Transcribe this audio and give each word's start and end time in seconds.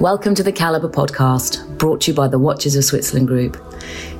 Welcome 0.00 0.34
to 0.36 0.42
the 0.42 0.50
Calibre 0.50 0.88
podcast, 0.88 1.76
brought 1.76 2.00
to 2.00 2.10
you 2.10 2.14
by 2.14 2.26
the 2.26 2.38
Watches 2.38 2.74
of 2.74 2.86
Switzerland 2.86 3.28
Group. 3.28 3.62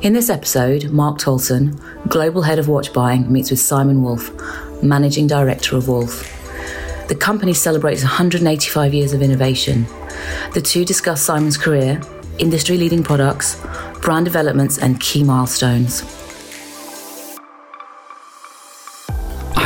In 0.03 0.13
this 0.13 0.29
episode, 0.29 0.91
Mark 0.91 1.17
Tolson, 1.19 1.81
Global 2.07 2.43
Head 2.43 2.59
of 2.59 2.69
Watch 2.69 2.93
Buying, 2.93 3.33
meets 3.33 3.49
with 3.49 3.61
Simon 3.61 4.03
Wolf, 4.03 4.31
Managing 4.83 5.27
Director 5.27 5.79
of 5.79 5.89
Wolf. 5.89 6.21
The 7.09 7.15
company 7.15 7.55
celebrates 7.55 8.03
185 8.03 8.93
years 8.93 9.15
of 9.15 9.23
innovation. 9.23 9.87
The 10.53 10.61
two 10.61 10.85
discuss 10.85 11.23
Simon's 11.23 11.57
career, 11.57 12.03
industry 12.37 12.77
leading 12.77 13.03
products, 13.03 13.59
brand 14.03 14.27
developments, 14.27 14.77
and 14.77 15.01
key 15.01 15.25
milestones. 15.25 16.20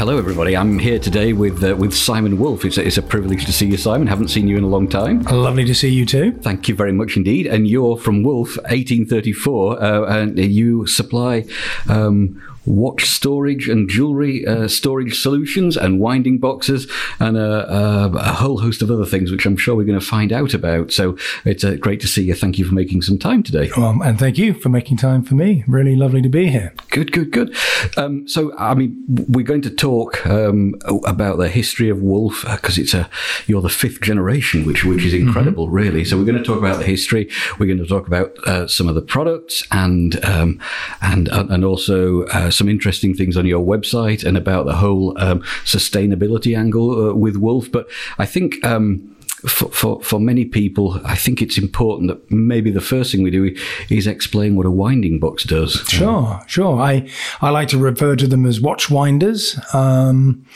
Hello, 0.04 0.18
everybody. 0.18 0.54
I'm 0.54 0.78
here 0.78 0.98
today 0.98 1.32
with 1.32 1.64
uh, 1.64 1.74
with 1.76 1.94
Simon 1.94 2.38
Wolf. 2.38 2.66
It's 2.66 2.76
a, 2.76 2.86
it's 2.86 2.98
a 2.98 3.02
privilege 3.02 3.46
to 3.46 3.54
see 3.54 3.68
you, 3.68 3.78
Simon. 3.78 4.06
Haven't 4.06 4.28
seen 4.28 4.46
you 4.48 4.58
in 4.58 4.62
a 4.62 4.66
long 4.66 4.86
time. 4.86 5.22
Lovely 5.22 5.64
to 5.64 5.74
see 5.74 5.88
you 5.88 6.04
too. 6.04 6.32
Thank 6.42 6.68
you 6.68 6.74
very 6.74 6.92
much 6.92 7.16
indeed. 7.16 7.46
And 7.46 7.66
you're 7.66 7.96
from 7.96 8.22
Wolf, 8.22 8.58
1834, 8.68 9.82
uh, 9.82 10.02
and 10.04 10.38
you 10.38 10.86
supply. 10.86 11.46
Um, 11.88 12.38
watch 12.66 13.06
storage 13.06 13.68
and 13.68 13.88
jewelry 13.88 14.46
uh, 14.46 14.68
storage 14.68 15.20
solutions 15.20 15.76
and 15.76 16.00
winding 16.00 16.38
boxes 16.38 16.90
and 17.20 17.36
a, 17.36 17.72
a, 17.72 18.10
a, 18.12 18.32
whole 18.34 18.58
host 18.58 18.82
of 18.82 18.90
other 18.90 19.04
things, 19.04 19.30
which 19.30 19.46
I'm 19.46 19.56
sure 19.56 19.74
we're 19.74 19.84
going 19.84 19.98
to 19.98 20.04
find 20.04 20.32
out 20.32 20.54
about. 20.54 20.92
So 20.92 21.16
it's 21.44 21.64
uh, 21.64 21.74
great 21.74 22.00
to 22.00 22.08
see 22.08 22.24
you. 22.24 22.34
Thank 22.34 22.58
you 22.58 22.64
for 22.64 22.74
making 22.74 23.02
some 23.02 23.18
time 23.18 23.42
today. 23.42 23.70
Um, 23.76 24.02
and 24.02 24.18
thank 24.18 24.38
you 24.38 24.54
for 24.54 24.68
making 24.68 24.96
time 24.96 25.22
for 25.22 25.34
me. 25.34 25.64
Really 25.66 25.96
lovely 25.96 26.22
to 26.22 26.28
be 26.28 26.48
here. 26.48 26.74
Good, 26.90 27.12
good, 27.12 27.30
good. 27.30 27.54
Um, 27.96 28.26
so, 28.28 28.56
I 28.56 28.74
mean, 28.74 29.02
we're 29.28 29.44
going 29.44 29.62
to 29.62 29.70
talk 29.70 30.26
um, 30.26 30.74
about 31.04 31.38
the 31.38 31.48
history 31.48 31.88
of 31.88 32.00
Wolf 32.00 32.44
because 32.50 32.78
uh, 32.78 32.82
it's 32.82 32.94
a 32.94 33.08
you're 33.46 33.62
the 33.62 33.68
fifth 33.68 34.00
generation, 34.00 34.64
which 34.64 34.84
which 34.84 35.04
is 35.04 35.12
mm-hmm. 35.12 35.28
incredible, 35.28 35.66
mm-hmm. 35.66 35.74
really. 35.74 36.04
So 36.04 36.16
we're 36.16 36.24
going 36.24 36.38
to 36.38 36.44
talk 36.44 36.58
about 36.58 36.78
the 36.78 36.84
history. 36.84 37.30
We're 37.58 37.66
going 37.66 37.78
to 37.78 37.86
talk 37.86 38.06
about 38.06 38.36
uh, 38.46 38.66
some 38.66 38.88
of 38.88 38.94
the 38.94 39.02
products 39.02 39.62
and 39.70 40.22
um, 40.24 40.60
and 41.00 41.28
and 41.28 41.64
also 41.64 42.24
uh, 42.26 42.50
some 42.54 42.68
interesting 42.68 43.14
things 43.14 43.36
on 43.36 43.46
your 43.46 43.64
website 43.64 44.24
and 44.24 44.36
about 44.36 44.66
the 44.66 44.76
whole 44.76 45.20
um, 45.20 45.40
sustainability 45.64 46.56
angle 46.56 47.10
uh, 47.10 47.14
with 47.14 47.36
Wolf. 47.36 47.70
But 47.70 47.88
I 48.18 48.26
think. 48.26 48.64
Um, 48.64 49.10
for, 49.46 49.68
for, 49.68 50.02
for, 50.02 50.18
many 50.18 50.46
people, 50.46 50.98
I 51.04 51.16
think 51.16 51.42
it's 51.42 51.58
important 51.58 52.08
that 52.08 52.30
maybe 52.30 52.70
the 52.70 52.80
first 52.80 53.12
thing 53.12 53.22
we 53.22 53.30
do 53.30 53.54
is 53.90 54.06
explain 54.06 54.56
what 54.56 54.64
a 54.64 54.70
winding 54.70 55.20
box 55.20 55.44
does. 55.44 55.84
Sure, 55.86 56.40
sure. 56.46 56.80
I, 56.80 57.06
I 57.42 57.50
like 57.50 57.68
to 57.68 57.78
refer 57.78 58.16
to 58.16 58.26
them 58.26 58.46
as 58.46 58.58
watch 58.58 58.88
winders. 58.88 59.58
Um, 59.74 60.46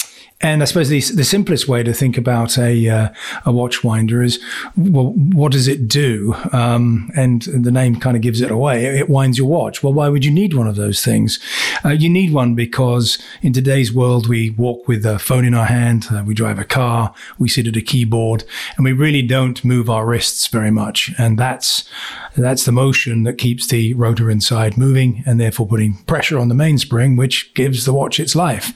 and 0.40 0.62
I 0.62 0.66
suppose 0.66 0.88
the, 0.88 1.00
the 1.00 1.24
simplest 1.24 1.66
way 1.66 1.82
to 1.82 1.92
think 1.92 2.16
about 2.16 2.58
a 2.58 2.88
uh, 2.88 3.08
a 3.44 3.50
watch 3.50 3.82
winder 3.82 4.22
is, 4.22 4.38
well, 4.76 5.12
what 5.12 5.50
does 5.50 5.66
it 5.66 5.88
do? 5.88 6.34
Um, 6.52 7.10
and 7.16 7.42
the 7.42 7.72
name 7.72 7.98
kind 7.98 8.16
of 8.16 8.22
gives 8.22 8.40
it 8.40 8.50
away. 8.50 8.84
It 8.84 9.08
winds 9.08 9.36
your 9.36 9.48
watch. 9.48 9.82
Well, 9.82 9.92
why 9.92 10.08
would 10.08 10.24
you 10.24 10.30
need 10.30 10.54
one 10.54 10.68
of 10.68 10.76
those 10.76 11.02
things? 11.02 11.40
Uh, 11.84 11.88
you 11.90 12.08
need 12.08 12.32
one 12.32 12.54
because 12.54 13.18
in 13.42 13.52
today's 13.52 13.92
world, 13.92 14.28
we 14.28 14.50
walk 14.50 14.86
with 14.86 15.04
a 15.04 15.18
phone 15.18 15.44
in 15.44 15.54
our 15.54 15.66
hand, 15.66 16.06
uh, 16.12 16.22
we 16.24 16.34
drive 16.34 16.60
a 16.60 16.64
car, 16.64 17.12
we 17.38 17.48
sit 17.48 17.66
at 17.66 17.76
a 17.76 17.82
keyboard, 17.82 18.44
and 18.76 18.84
we 18.84 18.92
really 18.92 19.22
don't 19.22 19.64
move 19.64 19.90
our 19.90 20.06
wrists 20.06 20.46
very 20.46 20.70
much. 20.70 21.12
And 21.18 21.36
that's 21.36 21.88
that's 22.36 22.64
the 22.64 22.72
motion 22.72 23.24
that 23.24 23.38
keeps 23.38 23.66
the 23.66 23.94
rotor 23.94 24.30
inside 24.30 24.78
moving, 24.78 25.24
and 25.26 25.40
therefore 25.40 25.66
putting 25.66 25.94
pressure 26.04 26.38
on 26.38 26.48
the 26.48 26.54
mainspring, 26.54 27.16
which 27.16 27.52
gives 27.54 27.84
the 27.84 27.92
watch 27.92 28.20
its 28.20 28.36
life. 28.36 28.72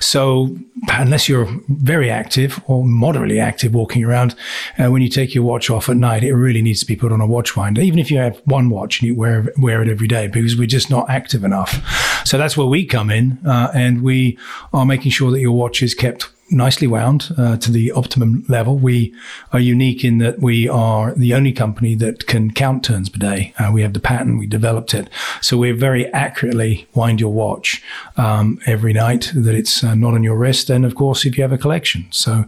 So 0.00 0.58
unless 1.00 1.28
you're 1.28 1.48
very 1.68 2.10
active 2.10 2.62
or 2.66 2.84
moderately 2.84 3.40
active 3.40 3.74
walking 3.74 4.04
around, 4.04 4.34
uh, 4.78 4.90
when 4.90 5.02
you 5.02 5.08
take 5.08 5.34
your 5.34 5.44
watch 5.44 5.70
off 5.70 5.88
at 5.88 5.96
night, 5.96 6.24
it 6.24 6.34
really 6.34 6.62
needs 6.62 6.80
to 6.80 6.86
be 6.86 6.96
put 6.96 7.12
on 7.12 7.20
a 7.20 7.26
watch 7.26 7.56
winder, 7.56 7.80
even 7.80 7.98
if 7.98 8.10
you 8.10 8.18
have 8.18 8.40
one 8.44 8.70
watch 8.70 9.00
and 9.00 9.08
you 9.08 9.14
wear, 9.14 9.46
wear 9.58 9.82
it 9.82 9.88
every 9.88 10.08
day, 10.08 10.26
because 10.28 10.56
we're 10.56 10.66
just 10.66 10.90
not 10.90 11.08
active 11.08 11.44
enough. 11.44 12.22
So 12.24 12.38
that's 12.38 12.56
where 12.56 12.66
we 12.66 12.84
come 12.86 13.10
in, 13.10 13.38
uh, 13.46 13.70
and 13.74 14.02
we 14.02 14.38
are 14.72 14.86
making 14.86 15.12
sure 15.12 15.30
that 15.30 15.40
your 15.40 15.52
watch 15.52 15.82
is 15.82 15.94
kept 15.94 16.30
nicely 16.50 16.86
wound 16.86 17.30
uh, 17.36 17.56
to 17.56 17.72
the 17.72 17.92
optimum 17.92 18.44
level. 18.48 18.78
We 18.78 19.14
are 19.52 19.60
unique 19.60 20.04
in 20.04 20.18
that 20.18 20.40
we 20.40 20.68
are 20.68 21.12
the 21.14 21.34
only 21.34 21.52
company 21.52 21.94
that 21.96 22.26
can 22.26 22.50
count 22.52 22.84
turns 22.84 23.08
per 23.08 23.18
day. 23.18 23.54
Uh, 23.58 23.70
we 23.72 23.82
have 23.82 23.92
the 23.92 24.00
patent, 24.00 24.38
we 24.38 24.46
developed 24.46 24.94
it. 24.94 25.08
So 25.40 25.56
we 25.56 25.70
very 25.72 26.06
accurately 26.12 26.86
wind 26.94 27.20
your 27.20 27.32
watch 27.32 27.82
um, 28.16 28.58
every 28.66 28.92
night 28.92 29.32
that 29.34 29.54
it's 29.54 29.82
uh, 29.82 29.94
not 29.94 30.14
on 30.14 30.22
your 30.22 30.36
wrist. 30.36 30.70
And 30.70 30.84
of 30.84 30.94
course, 30.94 31.24
if 31.24 31.36
you 31.36 31.42
have 31.42 31.52
a 31.52 31.58
collection. 31.58 32.06
So 32.10 32.44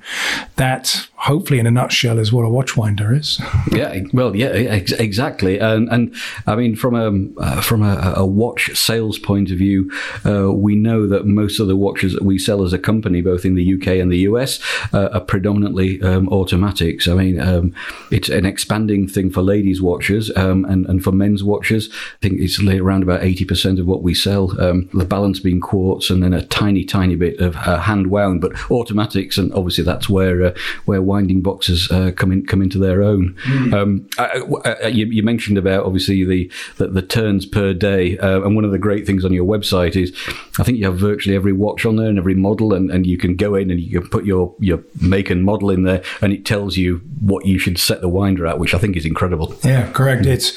that 0.56 1.08
hopefully 1.16 1.58
in 1.58 1.66
a 1.66 1.70
nutshell 1.70 2.18
is 2.18 2.32
what 2.32 2.42
a 2.42 2.50
watch 2.50 2.76
winder 2.76 3.14
is. 3.14 3.40
yeah, 3.72 4.00
well, 4.12 4.36
yeah, 4.36 4.48
ex- 4.48 4.92
exactly. 4.92 5.58
And, 5.58 5.88
and 5.88 6.14
I 6.46 6.56
mean, 6.56 6.76
from 6.76 6.94
a, 6.94 7.40
uh, 7.40 7.60
from 7.62 7.82
a, 7.82 8.14
a, 8.16 8.26
watch 8.26 8.76
sales 8.76 9.18
point 9.18 9.50
of 9.50 9.58
view, 9.58 9.90
uh, 10.26 10.52
we 10.52 10.76
know 10.76 11.06
that 11.06 11.26
most 11.26 11.60
of 11.60 11.68
the 11.68 11.76
watches 11.76 12.12
that 12.12 12.22
we 12.22 12.38
sell 12.38 12.62
as 12.62 12.72
a 12.72 12.78
company, 12.78 13.22
both 13.22 13.44
in 13.44 13.54
the 13.54 13.74
UK 13.74 13.86
UK 13.86 13.98
and 13.98 14.10
the 14.10 14.18
US 14.18 14.60
uh, 14.92 15.08
are 15.12 15.20
predominantly 15.20 16.00
um, 16.02 16.28
automatics. 16.28 17.08
I 17.08 17.14
mean, 17.14 17.40
um, 17.40 17.74
it's 18.10 18.28
an 18.28 18.46
expanding 18.46 19.08
thing 19.08 19.30
for 19.30 19.42
ladies' 19.42 19.80
watches 19.80 20.34
um, 20.36 20.64
and, 20.64 20.86
and 20.86 21.02
for 21.02 21.12
men's 21.12 21.44
watches. 21.44 21.88
I 21.92 22.18
think 22.22 22.40
it's 22.40 22.60
around 22.60 23.02
about 23.02 23.20
80% 23.20 23.80
of 23.80 23.86
what 23.86 24.02
we 24.02 24.14
sell, 24.14 24.60
um, 24.60 24.88
the 24.92 25.04
balance 25.04 25.40
being 25.40 25.60
quartz 25.60 26.10
and 26.10 26.22
then 26.22 26.34
a 26.34 26.44
tiny, 26.46 26.84
tiny 26.84 27.16
bit 27.16 27.40
of 27.40 27.56
uh, 27.56 27.80
hand 27.80 28.08
wound, 28.08 28.40
but 28.40 28.52
automatics. 28.70 29.38
And 29.38 29.52
obviously, 29.52 29.84
that's 29.84 30.08
where 30.08 30.46
uh, 30.46 30.54
where 30.84 31.02
winding 31.06 31.40
boxes 31.40 31.90
uh, 31.90 32.10
come, 32.10 32.32
in, 32.32 32.44
come 32.44 32.60
into 32.60 32.78
their 32.78 33.02
own. 33.02 33.34
Mm. 33.44 34.08
I, 34.18 34.88
you, 34.88 35.06
you, 35.06 35.22
mentioned 35.22 35.58
about 35.58 35.84
obviously 35.86 36.24
the, 36.24 36.50
the, 36.76 36.88
the 36.88 37.02
turns 37.02 37.46
per 37.46 37.72
day. 37.72 38.18
Uh, 38.18 38.42
and 38.42 38.54
one 38.54 38.64
of 38.64 38.72
the 38.72 38.78
great 38.78 39.06
things 39.06 39.24
on 39.24 39.32
your 39.32 39.44
website 39.44 39.96
is 39.96 40.12
I 40.58 40.64
think 40.64 40.78
you 40.78 40.84
have 40.86 40.98
virtually 40.98 41.36
every 41.36 41.52
watch 41.52 41.86
on 41.86 41.96
there 41.96 42.08
and 42.08 42.18
every 42.18 42.34
model, 42.34 42.74
and, 42.74 42.90
and 42.90 43.06
you 43.06 43.18
can 43.18 43.36
go 43.36 43.54
in 43.54 43.70
and 43.70 43.76
and 43.76 43.86
you 43.86 44.00
can 44.00 44.08
put 44.10 44.24
your 44.24 44.54
your 44.58 44.82
make 45.00 45.30
and 45.30 45.44
model 45.44 45.70
in 45.70 45.84
there, 45.84 46.02
and 46.20 46.32
it 46.32 46.44
tells 46.44 46.76
you 46.76 46.98
what 47.20 47.46
you 47.46 47.58
should 47.58 47.78
set 47.78 48.00
the 48.00 48.08
winder 48.08 48.46
at, 48.46 48.58
which 48.58 48.74
I 48.74 48.78
think 48.78 48.96
is 48.96 49.04
incredible. 49.04 49.54
Yeah, 49.62 49.90
correct. 49.92 50.24
Mm. 50.24 50.32
It's 50.32 50.52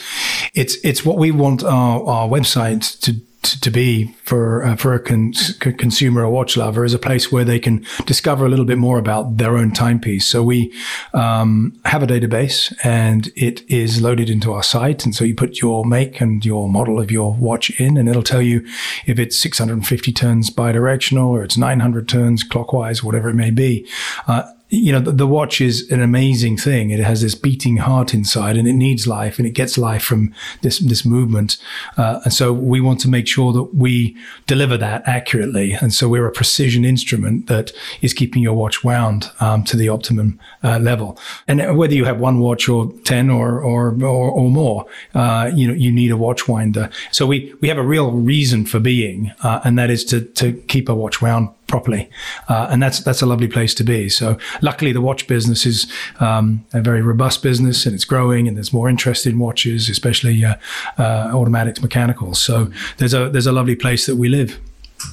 it's 0.54 0.76
it's 0.84 1.06
what 1.06 1.18
we 1.18 1.32
want 1.32 1.64
our, 1.64 2.04
our 2.06 2.28
website 2.28 3.00
to 3.02 3.22
to, 3.42 3.62
to 3.62 3.72
be 3.72 4.16
for 4.24 4.64
uh, 4.64 4.76
for 4.76 4.94
a 4.94 5.00
con- 5.00 5.34
consumer 5.60 6.24
or 6.24 6.30
watch 6.30 6.58
lover 6.58 6.84
is 6.84 6.94
a 6.94 7.00
place 7.00 7.32
where 7.32 7.46
they 7.46 7.60
can 7.60 7.86
discover 8.06 8.46
a 8.46 8.50
little 8.50 8.66
bit 8.66 8.78
more 8.78 8.98
about 8.98 9.38
their 9.38 9.58
own 9.58 9.72
timepiece. 9.72 10.26
So 10.26 10.44
we 10.44 10.74
um, 11.14 11.80
have 11.86 12.04
a 12.04 12.08
database 12.08 12.74
and 12.84 13.32
it 13.36 13.70
is 13.70 14.02
loaded 14.02 14.30
into 14.30 14.52
our 14.52 14.64
site, 14.64 15.06
and 15.06 15.16
so 15.16 15.24
you 15.24 15.36
put 15.36 15.62
your 15.62 15.86
make 15.86 16.20
and 16.20 16.44
your 16.46 16.70
model 16.70 17.00
of 17.00 17.12
your 17.12 17.34
watch 17.34 17.70
in, 17.80 17.98
and 17.98 18.10
it'll 18.10 18.24
tell 18.24 18.42
you 18.42 18.66
if 19.06 19.20
it's 19.20 19.38
650 19.38 20.12
turns 20.12 20.50
bidirectional 20.50 21.28
or 21.28 21.44
it's 21.44 21.58
900 21.58 22.08
turns 22.10 22.44
clockwise, 22.44 23.04
whatever 23.04 23.30
it 23.30 23.36
may 23.36 23.52
be. 23.52 23.88
Uh, 24.28 24.44
you 24.70 24.92
know, 24.92 25.00
the, 25.00 25.12
the, 25.12 25.28
watch 25.28 25.62
is 25.62 25.90
an 25.92 26.00
amazing 26.02 26.56
thing. 26.56 26.92
It 26.92 27.00
has 27.00 27.22
this 27.22 27.34
beating 27.34 27.78
heart 27.78 28.14
inside 28.14 28.56
and 28.56 28.68
it 28.68 28.74
needs 28.74 29.08
life 29.08 29.40
and 29.40 29.48
it 29.48 29.52
gets 29.52 29.78
life 29.80 30.04
from 30.04 30.34
this, 30.62 30.78
this 30.80 31.04
movement. 31.04 31.58
Uh, 31.98 32.20
and 32.24 32.34
so 32.34 32.54
we 32.54 32.80
want 32.80 33.00
to 33.02 33.10
make 33.10 33.28
sure 33.28 33.52
that 33.52 33.76
we 33.76 34.16
deliver 34.46 34.78
that 34.78 35.08
accurately. 35.08 35.74
And 35.74 35.92
so 35.92 36.08
we're 36.08 36.28
a 36.28 36.32
precision 36.32 36.86
instrument 36.86 37.48
that 37.48 37.72
is 38.02 38.14
keeping 38.14 38.44
your 38.44 38.54
watch 38.54 38.84
wound 38.84 39.32
um, 39.40 39.64
to 39.66 39.76
the 39.76 39.90
optimum 39.90 40.40
uh, 40.64 40.78
level. 40.78 41.18
And 41.48 41.76
whether 41.76 41.96
you 41.96 42.06
have 42.06 42.20
one 42.20 42.40
watch 42.40 42.70
or 42.70 42.92
10 43.06 43.32
or, 43.32 43.60
or, 43.60 43.96
or, 44.04 44.32
or 44.32 44.50
more, 44.52 44.86
uh, 45.16 45.50
you 45.54 45.68
know, 45.68 45.74
you 45.74 45.92
need 45.92 46.12
a 46.12 46.18
watch 46.18 46.48
winder. 46.48 46.92
So 47.12 47.26
we, 47.26 47.56
we 47.60 47.70
have 47.70 47.78
a 47.80 47.84
real 47.84 48.12
reason 48.12 48.66
for 48.66 48.80
being, 48.80 49.32
uh, 49.42 49.62
and 49.64 49.80
that 49.80 49.90
is 49.90 50.06
to, 50.06 50.22
to 50.22 50.54
keep 50.68 50.90
a 50.90 50.94
watch 50.94 51.24
wound 51.24 51.50
properly, 51.70 52.10
uh, 52.50 52.68
and 52.70 52.84
that's 52.84 53.00
that's 53.00 53.22
a 53.22 53.26
lovely 53.26 53.48
place 53.48 53.74
to 53.76 53.84
be. 53.84 54.10
So, 54.10 54.38
luckily, 54.62 54.92
the 54.92 55.02
watch 55.02 55.28
business 55.28 55.66
is 55.66 55.92
um, 56.20 56.66
a 56.74 56.82
very 56.82 57.02
robust 57.02 57.42
business, 57.42 57.86
and 57.86 57.96
it's 57.96 58.06
growing, 58.06 58.48
and 58.48 58.58
there's 58.58 58.74
more 58.74 58.90
interest 58.90 59.26
in 59.26 59.40
watches, 59.40 59.90
especially 59.90 60.44
uh, 60.44 60.56
uh, 60.98 61.32
automatics, 61.34 61.82
mechanicals. 61.82 62.42
So, 62.42 62.72
there's 62.98 63.14
a 63.14 63.30
there's 63.30 63.48
a 63.48 63.54
lovely 63.54 63.76
place 63.76 64.06
that 64.08 64.18
we 64.18 64.28
live. 64.28 64.60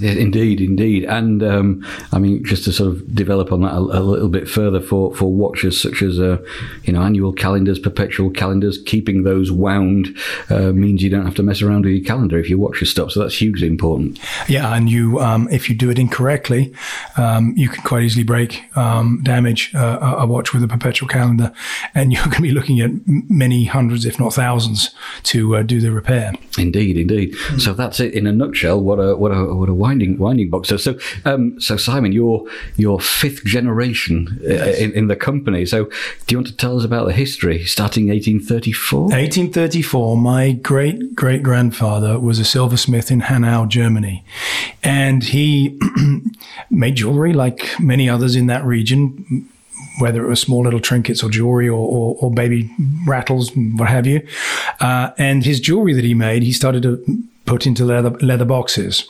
Indeed, 0.01 0.61
indeed, 0.61 1.05
and 1.05 1.43
um, 1.43 1.87
I 2.13 2.19
mean, 2.19 2.45
just 2.45 2.65
to 2.65 2.73
sort 2.73 2.91
of 2.91 3.15
develop 3.15 3.53
on 3.53 3.63
that 3.63 3.73
a, 3.73 3.79
a 3.79 4.01
little 4.01 4.29
bit 4.29 4.49
further 4.49 4.81
for, 4.81 5.15
for 5.15 5.33
watches 5.33 5.81
such 5.81 6.03
as 6.03 6.21
uh, 6.21 6.39
you 6.85 6.93
know 6.93 7.03
annual 7.03 7.33
calendars, 7.33 7.79
perpetual 7.79 8.31
calendars, 8.31 8.79
keeping 8.85 9.23
those 9.23 9.51
wound 9.51 10.15
uh, 10.51 10.73
means 10.73 11.03
you 11.03 11.09
don't 11.09 11.25
have 11.25 11.37
to 11.37 11.43
mess 11.43 11.63
around 11.63 11.85
with 11.85 11.95
your 11.95 12.05
calendar 12.05 12.39
if 12.39 12.51
your 12.51 12.59
watch 12.59 12.83
is 12.83 12.91
stopped. 12.91 13.13
So 13.13 13.21
that's 13.21 13.41
hugely 13.41 13.69
important. 13.69 14.19
Yeah, 14.49 14.75
and 14.75 14.91
you 14.91 15.21
um, 15.21 15.49
if 15.51 15.69
you 15.71 15.75
do 15.75 15.89
it 15.89 15.99
incorrectly, 15.99 16.75
um, 17.17 17.55
you 17.57 17.69
can 17.69 17.83
quite 17.83 18.03
easily 18.03 18.25
break, 18.25 18.65
um, 18.77 19.23
damage 19.23 19.75
uh, 19.75 20.17
a 20.19 20.27
watch 20.27 20.53
with 20.53 20.63
a 20.63 20.69
perpetual 20.69 21.09
calendar, 21.09 21.53
and 21.95 22.13
you're 22.13 22.25
going 22.25 22.37
to 22.37 22.43
be 22.43 22.51
looking 22.51 22.81
at 22.81 22.91
many 23.07 23.65
hundreds, 23.65 24.05
if 24.05 24.19
not 24.19 24.35
thousands, 24.35 24.91
to 25.23 25.57
uh, 25.57 25.63
do 25.63 25.81
the 25.81 25.91
repair. 25.91 26.33
Indeed, 26.59 26.99
indeed. 26.99 27.33
Mm-hmm. 27.33 27.59
So 27.59 27.73
that's 27.73 28.01
it 28.01 28.15
in 28.15 28.27
a 28.27 28.33
nutshell. 28.33 28.81
What 28.81 28.97
a 28.97 29.17
what 29.17 29.31
a 29.31 29.55
what 29.55 29.69
a 29.69 29.76
winding 29.77 30.19
winding 30.19 30.51
box. 30.51 30.69
So, 30.69 30.77
so, 30.77 30.99
um, 31.25 31.61
so 31.61 31.77
Simon, 31.77 32.13
you're 32.13 32.45
you're 32.77 33.01
fifth 33.01 33.45
generation 33.45 34.41
uh, 34.45 34.55
in, 34.55 34.93
in, 34.93 35.07
the 35.09 35.17
company. 35.17 35.67
So, 35.67 35.85
do 36.27 36.33
you 36.35 36.39
want 36.39 36.49
to 36.49 36.57
tell 36.57 36.79
us 36.79 36.85
about 36.85 37.07
the 37.07 37.13
history, 37.13 37.65
starting 37.65 38.09
1834? 38.09 39.01
1834. 39.03 40.17
My 40.17 40.53
great 40.53 41.15
great 41.15 41.43
grandfather 41.43 42.19
was 42.19 42.39
a 42.39 42.45
silversmith 42.45 43.11
in 43.11 43.21
Hanau, 43.21 43.67
Germany, 43.67 44.25
and 44.83 45.23
he 45.25 45.79
made 46.71 46.97
jewelry 46.97 47.33
like 47.33 47.79
many 47.81 48.09
others 48.09 48.37
in 48.37 48.47
that 48.47 48.65
region 48.65 49.49
whether 49.99 50.25
it 50.25 50.29
was 50.29 50.41
small 50.41 50.63
little 50.63 50.81
trinkets 50.81 51.23
or 51.23 51.31
jewelry 51.31 51.69
or, 51.69 51.79
or, 51.79 52.17
or 52.21 52.31
baby 52.31 52.71
rattles, 53.07 53.51
what 53.55 53.89
have 53.89 54.07
you. 54.07 54.27
Uh, 54.81 55.11
and 55.19 55.45
his 55.45 55.61
jewelry 55.61 55.93
that 55.95 56.05
he 56.05 56.15
made, 56.15 56.43
he 56.43 56.53
started 56.53 56.83
to 56.83 57.03
put 57.47 57.67
into 57.67 57.85
leather, 57.85 58.11
leather 58.21 58.45
boxes. 58.45 59.09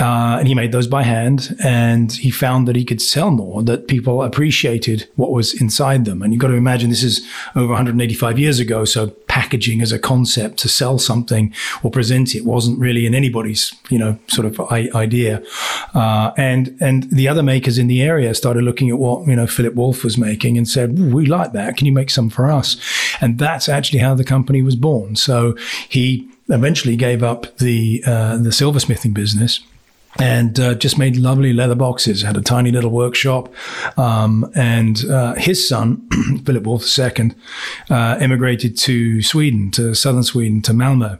Uh, 0.00 0.36
and 0.38 0.48
he 0.48 0.54
made 0.54 0.72
those 0.72 0.86
by 0.86 1.02
hand. 1.02 1.56
And 1.62 2.12
he 2.12 2.30
found 2.30 2.66
that 2.68 2.76
he 2.76 2.84
could 2.84 3.00
sell 3.00 3.30
more, 3.30 3.62
that 3.62 3.88
people 3.88 4.22
appreciated 4.22 5.08
what 5.16 5.30
was 5.30 5.58
inside 5.60 6.04
them. 6.04 6.22
And 6.22 6.32
you've 6.32 6.40
got 6.40 6.48
to 6.48 6.54
imagine 6.54 6.90
this 6.90 7.02
is 7.02 7.26
over 7.54 7.68
185 7.68 8.38
years 8.38 8.58
ago. 8.58 8.84
So 8.84 9.08
packaging 9.28 9.80
as 9.82 9.92
a 9.92 9.98
concept 9.98 10.58
to 10.58 10.68
sell 10.68 10.98
something 10.98 11.52
or 11.82 11.90
present 11.90 12.34
it 12.34 12.44
wasn't 12.44 12.78
really 12.78 13.06
in 13.06 13.14
anybody's, 13.14 13.74
you 13.90 13.98
know, 13.98 14.18
sort 14.28 14.46
of 14.46 14.60
idea. 14.70 15.42
Uh, 15.94 16.32
and, 16.36 16.76
and 16.80 17.04
the 17.10 17.28
other 17.28 17.42
makers 17.42 17.78
in 17.78 17.86
the 17.86 18.02
area 18.02 18.34
started 18.34 18.62
looking 18.62 18.90
at 18.90 18.98
what, 18.98 19.26
you 19.26 19.36
know, 19.36 19.46
Philip 19.46 19.74
Wolf 19.74 20.04
was 20.04 20.16
making 20.16 20.56
and 20.56 20.68
said, 20.68 20.98
we 20.98 21.26
like 21.26 21.52
that. 21.52 21.76
Can 21.76 21.86
you 21.86 21.92
make 21.92 22.10
some 22.10 22.30
for 22.30 22.50
us? 22.50 22.76
And 23.20 23.38
that's 23.38 23.68
actually 23.68 24.00
how 24.00 24.14
the 24.14 24.24
company 24.24 24.62
was 24.62 24.76
born. 24.76 25.16
So 25.16 25.56
he 25.88 26.28
eventually 26.48 26.96
gave 26.96 27.22
up 27.22 27.56
the 27.58 28.02
uh, 28.06 28.36
the 28.36 28.50
silversmithing 28.50 29.14
business 29.14 29.60
and 30.18 30.60
uh, 30.60 30.74
just 30.74 30.98
made 30.98 31.16
lovely 31.16 31.52
leather 31.52 31.74
boxes. 31.74 32.22
Had 32.22 32.36
a 32.36 32.40
tiny 32.40 32.70
little 32.70 32.90
workshop, 32.90 33.52
um, 33.98 34.50
and 34.54 35.04
uh, 35.06 35.34
his 35.34 35.66
son, 35.66 36.06
Philip 36.44 36.64
Wolf 36.64 36.98
II, 36.98 37.32
uh, 37.90 38.16
emigrated 38.20 38.76
to 38.78 39.22
Sweden, 39.22 39.70
to 39.72 39.94
southern 39.94 40.22
Sweden, 40.22 40.62
to 40.62 40.72
Malmo. 40.72 41.18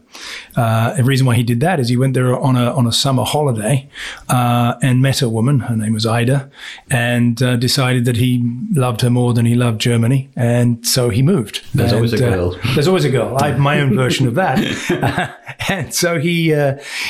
Uh, 0.57 0.95
the 0.95 1.05
reason 1.05 1.27
why 1.27 1.35
he 1.35 1.43
did 1.43 1.61
that 1.61 1.81
is 1.81 1.89
he 1.89 1.97
went 1.97 2.15
there 2.15 2.39
on 2.39 2.57
a 2.57 2.73
on 2.73 2.87
a 2.87 2.93
summer 2.93 3.25
holiday 3.25 3.89
uh, 4.29 4.75
and 4.83 5.03
met 5.03 5.23
a 5.23 5.29
woman. 5.29 5.61
Her 5.61 5.77
name 5.77 5.93
was 5.93 6.07
Ida, 6.07 6.51
and 6.91 7.43
uh, 7.43 7.57
decided 7.57 8.05
that 8.05 8.17
he 8.17 8.43
loved 8.73 9.01
her 9.01 9.11
more 9.11 9.35
than 9.35 9.47
he 9.47 9.55
loved 9.55 9.81
Germany, 9.81 10.31
and 10.37 10.87
so 10.87 11.11
he 11.11 11.23
moved. 11.23 11.63
There's 11.75 11.91
and, 11.91 11.97
always 11.97 12.13
a 12.13 12.19
girl. 12.19 12.57
there's 12.75 12.89
always 12.89 13.05
a 13.05 13.11
girl. 13.11 13.37
I 13.41 13.49
have 13.49 13.59
my 13.59 13.81
own 13.81 13.97
version 13.97 14.29
of 14.29 14.37
that, 14.37 15.39
and 15.69 15.93
so 15.93 16.21
he 16.21 16.55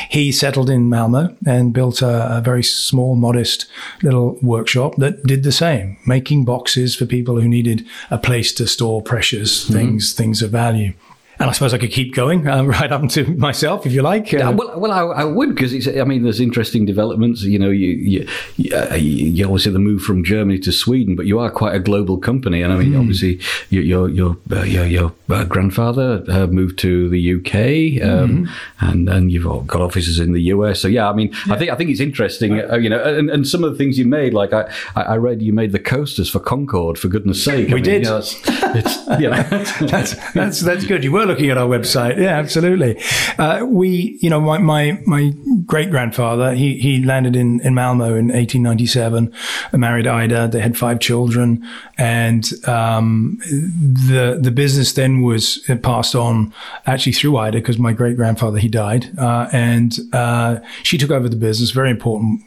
he 0.09 0.33
settled 0.33 0.71
in 0.71 0.89
Malmo 0.89 1.37
and 1.47 1.74
built 1.75 2.01
a, 2.01 2.39
a, 2.39 2.41
very 2.41 2.63
small, 2.63 3.17
modest 3.17 3.67
little 4.03 4.39
workshop 4.41 4.97
that 4.97 5.23
did 5.25 5.43
the 5.43 5.53
same, 5.53 5.99
making 6.07 6.45
boxes 6.47 6.97
for 6.97 7.05
people 7.05 7.41
who 7.41 7.49
needed 7.49 7.85
a 8.11 8.17
place 8.17 8.53
to 8.55 8.67
store 8.67 9.03
precious 9.03 9.65
mm-hmm. 9.65 9.75
things, 9.75 10.13
things 10.15 10.41
of 10.41 10.51
value. 10.51 10.95
And 11.39 11.51
I 11.51 11.53
suppose 11.53 11.75
I 11.75 11.79
could 11.79 11.91
keep 11.91 12.15
going 12.15 12.47
um, 12.55 12.67
right 12.67 12.91
up 12.91 13.09
to 13.11 13.25
myself, 13.37 13.87
if 13.87 13.93
you 13.93 14.03
like. 14.03 14.33
Uh, 14.33 14.39
yeah, 14.39 14.51
well, 14.51 14.79
well, 14.79 14.93
I, 14.93 15.23
I 15.23 15.25
would 15.25 15.55
because 15.55 15.89
I 15.89 16.05
mean, 16.05 16.23
there's 16.23 16.41
interesting 16.41 16.85
developments. 16.85 17.43
You 17.43 17.59
know, 17.59 17.71
you 17.71 17.89
you, 17.89 18.29
you, 18.57 18.77
uh, 18.77 18.95
you 18.95 19.45
obviously 19.45 19.73
the 19.73 19.79
move 19.79 20.03
from 20.03 20.25
Germany 20.25 20.59
to 20.61 20.73
Sweden, 20.73 21.17
but 21.17 21.27
you 21.27 21.39
are 21.39 21.51
quite 21.51 21.75
a 21.75 21.81
global 21.81 22.19
company, 22.19 22.63
and 22.63 22.73
I 22.73 22.77
mean, 22.77 22.93
mm. 22.93 23.01
obviously, 23.01 23.41
your 23.71 23.83
your 23.83 24.09
your 24.09 24.37
uh, 24.53 24.63
your, 24.63 24.87
your 24.87 25.13
uh, 25.31 25.45
grandfather 25.45 26.25
uh, 26.29 26.47
moved 26.47 26.79
to 26.81 27.09
the 27.09 27.35
UK, 27.35 28.03
um, 28.07 28.47
mm. 28.47 28.51
and 28.81 29.09
and 29.09 29.33
you've 29.33 29.45
got 29.67 29.81
offices 29.81 30.19
in 30.19 30.33
the 30.33 30.43
US. 30.43 30.81
So 30.81 30.89
yeah, 30.89 31.09
I 31.09 31.15
mean, 31.15 31.35
yeah. 31.47 31.55
I 31.55 31.59
think 31.59 31.71
I 31.71 31.77
think 31.77 31.91
it's 31.91 32.01
interesting. 32.01 32.61
Uh, 32.61 32.77
you 32.77 32.89
know, 32.89 33.03
and, 33.03 33.31
and 33.31 33.47
some 33.47 33.65
of 33.65 33.73
the 33.73 33.79
things 33.79 33.99
you 33.99 34.07
made, 34.07 34.35
like 34.35 34.53
I 34.53 34.71
I 34.95 35.17
read 35.17 35.43
you 35.43 35.53
made 35.53 35.73
the 35.73 35.79
coasters 35.81 36.31
for 36.31 36.39
Concorde. 36.39 36.99
For 36.99 37.09
goodness' 37.09 37.43
sake, 37.43 37.69
we 37.69 37.73
I 37.73 37.75
mean, 37.75 37.85
did. 37.85 38.03
You 38.05 38.11
know, 38.11 38.19
it's, 38.19 38.41
it's, 38.47 39.21
you 39.21 39.31
know, 39.31 39.43
that's 39.89 40.33
that's 40.33 40.61
that's 40.61 40.85
good. 40.87 41.03
You 41.05 41.13
were 41.13 41.24
looking 41.27 41.51
at 41.51 41.59
our 41.59 41.69
website. 41.69 42.17
Yeah, 42.17 42.39
absolutely. 42.39 43.01
Uh, 43.39 43.65
we, 43.67 44.19
you 44.21 44.31
know, 44.31 44.41
my 44.41 44.59
my, 44.59 45.01
my 45.07 45.33
great 45.67 45.91
grandfather, 45.91 46.55
he 46.55 46.79
he 46.79 47.05
landed 47.05 47.37
in 47.37 47.61
in 47.61 47.75
Malmo 47.75 48.15
in 48.15 48.29
1897, 48.29 49.33
married 49.73 50.07
Ida. 50.07 50.49
They 50.49 50.61
had 50.61 50.77
five 50.77 51.01
children, 51.01 51.67
and 51.99 52.51
um, 52.67 53.39
the 53.43 54.39
the 54.41 54.51
business 54.51 54.93
then 54.93 55.23
was 55.23 55.59
passed 55.83 56.15
on 56.15 56.53
actually 56.87 57.13
through 57.13 57.37
Ida 57.37 57.59
because 57.59 57.79
my 57.79 57.93
great 57.93 58.17
grandfather 58.17 58.59
he 58.59 58.69
died, 58.69 59.17
uh, 59.19 59.49
and 59.53 59.99
uh, 60.13 60.59
she 60.83 60.99
took 60.99 61.11
over 61.11 61.29
the 61.29 61.37
business. 61.37 61.71
Very 61.71 61.91
important 61.91 62.43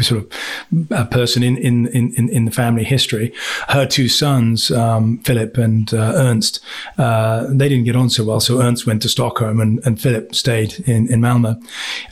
sort 0.00 0.22
of 0.22 0.90
a 0.90 1.04
person 1.04 1.42
in, 1.42 1.56
in, 1.58 1.86
in, 1.88 2.28
in 2.28 2.44
the 2.44 2.50
family 2.50 2.84
history. 2.84 3.32
Her 3.68 3.86
two 3.86 4.08
sons, 4.08 4.70
um, 4.70 5.18
Philip 5.18 5.56
and 5.56 5.92
uh, 5.92 6.12
Ernst, 6.14 6.60
uh, 6.98 7.46
they 7.48 7.68
didn't 7.68 7.84
get 7.84 7.96
on 7.96 8.10
so 8.10 8.24
well. 8.24 8.40
So 8.40 8.60
Ernst 8.60 8.86
went 8.86 9.02
to 9.02 9.08
Stockholm 9.08 9.60
and, 9.60 9.80
and 9.84 10.00
Philip 10.00 10.34
stayed 10.34 10.80
in, 10.88 11.12
in 11.12 11.20
Malmo 11.20 11.60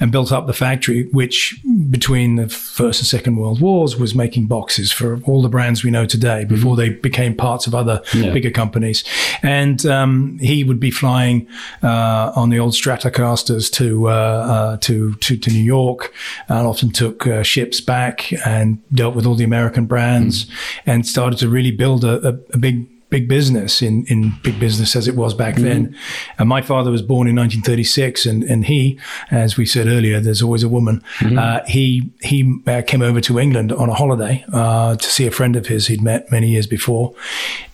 and 0.00 0.12
built 0.12 0.32
up 0.32 0.46
the 0.46 0.52
factory, 0.52 1.08
which 1.10 1.60
between 1.90 2.36
the 2.36 2.48
First 2.48 3.00
and 3.00 3.06
Second 3.06 3.36
World 3.36 3.60
Wars 3.60 3.96
was 3.96 4.14
making 4.14 4.46
boxes 4.46 4.92
for 4.92 5.20
all 5.24 5.42
the 5.42 5.48
brands 5.48 5.84
we 5.84 5.90
know 5.90 6.06
today 6.06 6.44
before 6.44 6.76
mm-hmm. 6.76 6.80
they 6.80 6.88
became 6.90 7.34
parts 7.34 7.66
of 7.66 7.74
other 7.74 8.02
yeah. 8.14 8.32
bigger 8.32 8.50
companies. 8.50 9.04
And 9.42 9.84
um, 9.86 10.38
he 10.38 10.64
would 10.64 10.80
be 10.80 10.90
flying 10.90 11.48
uh, 11.82 12.32
on 12.34 12.50
the 12.50 12.58
old 12.58 12.74
Stratocasters 12.74 13.70
to, 13.72 14.08
uh, 14.08 14.12
uh, 14.12 14.76
to, 14.78 15.14
to, 15.14 15.36
to 15.36 15.50
New 15.50 15.62
York 15.62 16.12
and 16.48 16.66
often 16.66 16.90
took 16.90 17.26
uh, 17.26 17.42
ships 17.54 17.80
back 17.80 18.32
and 18.44 18.82
dealt 18.92 19.14
with 19.14 19.24
all 19.26 19.36
the 19.36 19.44
American 19.44 19.86
brands 19.86 20.44
mm. 20.44 20.50
and 20.86 21.06
started 21.06 21.38
to 21.38 21.48
really 21.48 21.70
build 21.70 22.04
a, 22.04 22.28
a, 22.28 22.32
a 22.54 22.58
big 22.58 22.88
big 23.14 23.28
business 23.28 23.80
in, 23.80 24.04
in 24.06 24.32
big 24.42 24.58
business 24.58 24.96
as 24.96 25.06
it 25.06 25.14
was 25.14 25.34
back 25.34 25.54
mm-hmm. 25.54 25.64
then. 25.64 25.96
And 26.36 26.48
my 26.48 26.62
father 26.62 26.90
was 26.90 27.00
born 27.00 27.28
in 27.28 27.36
1936, 27.36 28.26
and, 28.26 28.42
and 28.42 28.64
he, 28.64 28.98
as 29.30 29.56
we 29.56 29.66
said 29.66 29.86
earlier, 29.86 30.18
there's 30.18 30.42
always 30.42 30.64
a 30.64 30.68
woman. 30.68 31.00
Mm-hmm. 31.18 31.38
Uh, 31.38 31.60
he 31.64 32.10
he 32.22 32.60
uh, 32.66 32.82
came 32.84 33.02
over 33.02 33.20
to 33.20 33.38
England 33.38 33.70
on 33.70 33.88
a 33.88 33.94
holiday 33.94 34.44
uh, 34.52 34.96
to 34.96 35.08
see 35.08 35.28
a 35.28 35.30
friend 35.30 35.54
of 35.54 35.68
his 35.68 35.86
he'd 35.86 36.02
met 36.02 36.28
many 36.32 36.48
years 36.48 36.66
before, 36.66 37.14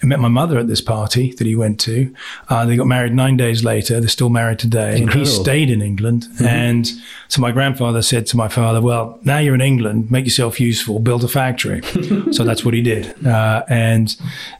and 0.02 0.10
met 0.10 0.20
my 0.20 0.28
mother 0.28 0.58
at 0.58 0.68
this 0.68 0.82
party 0.82 1.32
that 1.38 1.46
he 1.46 1.56
went 1.56 1.80
to. 1.80 2.14
Uh, 2.50 2.66
they 2.66 2.76
got 2.76 2.86
married 2.86 3.14
nine 3.14 3.38
days 3.38 3.64
later. 3.64 3.98
They're 3.98 4.10
still 4.10 4.28
married 4.28 4.58
today, 4.58 5.00
and 5.00 5.10
he 5.10 5.24
stayed 5.24 5.70
in 5.70 5.80
England. 5.80 6.24
Mm-hmm. 6.24 6.44
And 6.44 6.90
so 7.28 7.40
my 7.40 7.50
grandfather 7.50 8.02
said 8.02 8.26
to 8.26 8.36
my 8.36 8.48
father, 8.48 8.82
"Well, 8.82 9.18
now 9.22 9.38
you're 9.38 9.54
in 9.54 9.62
England, 9.62 10.10
make 10.10 10.26
yourself 10.26 10.60
useful, 10.60 10.98
build 10.98 11.24
a 11.24 11.28
factory." 11.28 11.80
so 12.30 12.44
that's 12.44 12.62
what 12.62 12.74
he 12.74 12.82
did, 12.82 13.26
uh, 13.26 13.62
and 13.70 14.14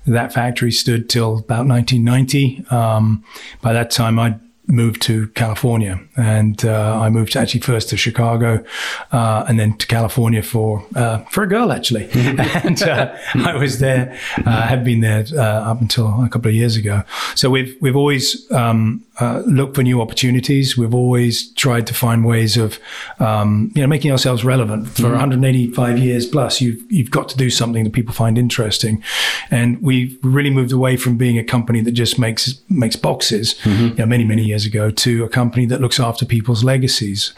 that 0.06 0.32
factory 0.32 0.69
stood 0.70 1.08
till 1.08 1.38
about 1.38 1.66
1990. 1.66 2.64
Um, 2.70 3.24
by 3.60 3.72
that 3.72 3.90
time, 3.90 4.18
I'd 4.18 4.40
moved 4.70 5.02
to 5.02 5.28
California, 5.28 6.00
and 6.16 6.64
uh, 6.64 7.00
I 7.00 7.10
moved 7.10 7.36
actually 7.36 7.60
first 7.60 7.88
to 7.90 7.96
Chicago, 7.96 8.64
uh, 9.12 9.44
and 9.48 9.58
then 9.58 9.76
to 9.78 9.86
California 9.86 10.42
for 10.42 10.84
uh, 10.94 11.18
for 11.30 11.42
a 11.42 11.48
girl 11.48 11.72
actually, 11.72 12.08
and 12.14 12.82
uh, 12.82 13.14
I 13.34 13.56
was 13.56 13.78
there, 13.78 14.16
uh, 14.46 14.62
had 14.62 14.84
been 14.84 15.00
there 15.00 15.24
uh, 15.32 15.70
up 15.70 15.80
until 15.80 16.22
a 16.22 16.28
couple 16.28 16.48
of 16.48 16.54
years 16.54 16.76
ago. 16.76 17.02
So 17.34 17.50
we've 17.50 17.76
we've 17.80 17.96
always 17.96 18.50
um, 18.52 19.04
uh, 19.20 19.42
look 19.46 19.74
for 19.74 19.82
new 19.82 20.00
opportunities. 20.00 20.76
We've 20.76 20.94
always 20.94 21.52
tried 21.52 21.86
to 21.88 21.94
find 21.94 22.24
ways 22.24 22.56
of, 22.56 22.78
um, 23.18 23.70
you 23.74 23.82
know, 23.82 23.86
making 23.86 24.10
ourselves 24.10 24.44
relevant. 24.44 24.88
For 24.88 25.02
mm-hmm. 25.02 25.12
185 25.12 25.98
years 25.98 26.26
plus, 26.26 26.60
you've 26.60 26.80
you've 26.90 27.10
got 27.10 27.28
to 27.28 27.36
do 27.36 27.50
something 27.50 27.84
that 27.84 27.92
people 27.92 28.14
find 28.14 28.38
interesting, 28.38 29.02
and 29.50 29.80
we've 29.82 30.18
really 30.22 30.50
moved 30.50 30.72
away 30.72 30.96
from 30.96 31.16
being 31.16 31.38
a 31.38 31.44
company 31.44 31.80
that 31.82 31.92
just 31.92 32.18
makes 32.18 32.60
makes 32.68 32.96
boxes, 32.96 33.54
mm-hmm. 33.62 33.88
you 33.88 33.94
know, 33.94 34.06
many 34.06 34.24
many 34.24 34.42
years 34.42 34.64
ago, 34.64 34.90
to 34.90 35.24
a 35.24 35.28
company 35.28 35.66
that 35.66 35.80
looks 35.80 36.00
after 36.00 36.24
people's 36.24 36.64
legacies, 36.64 37.34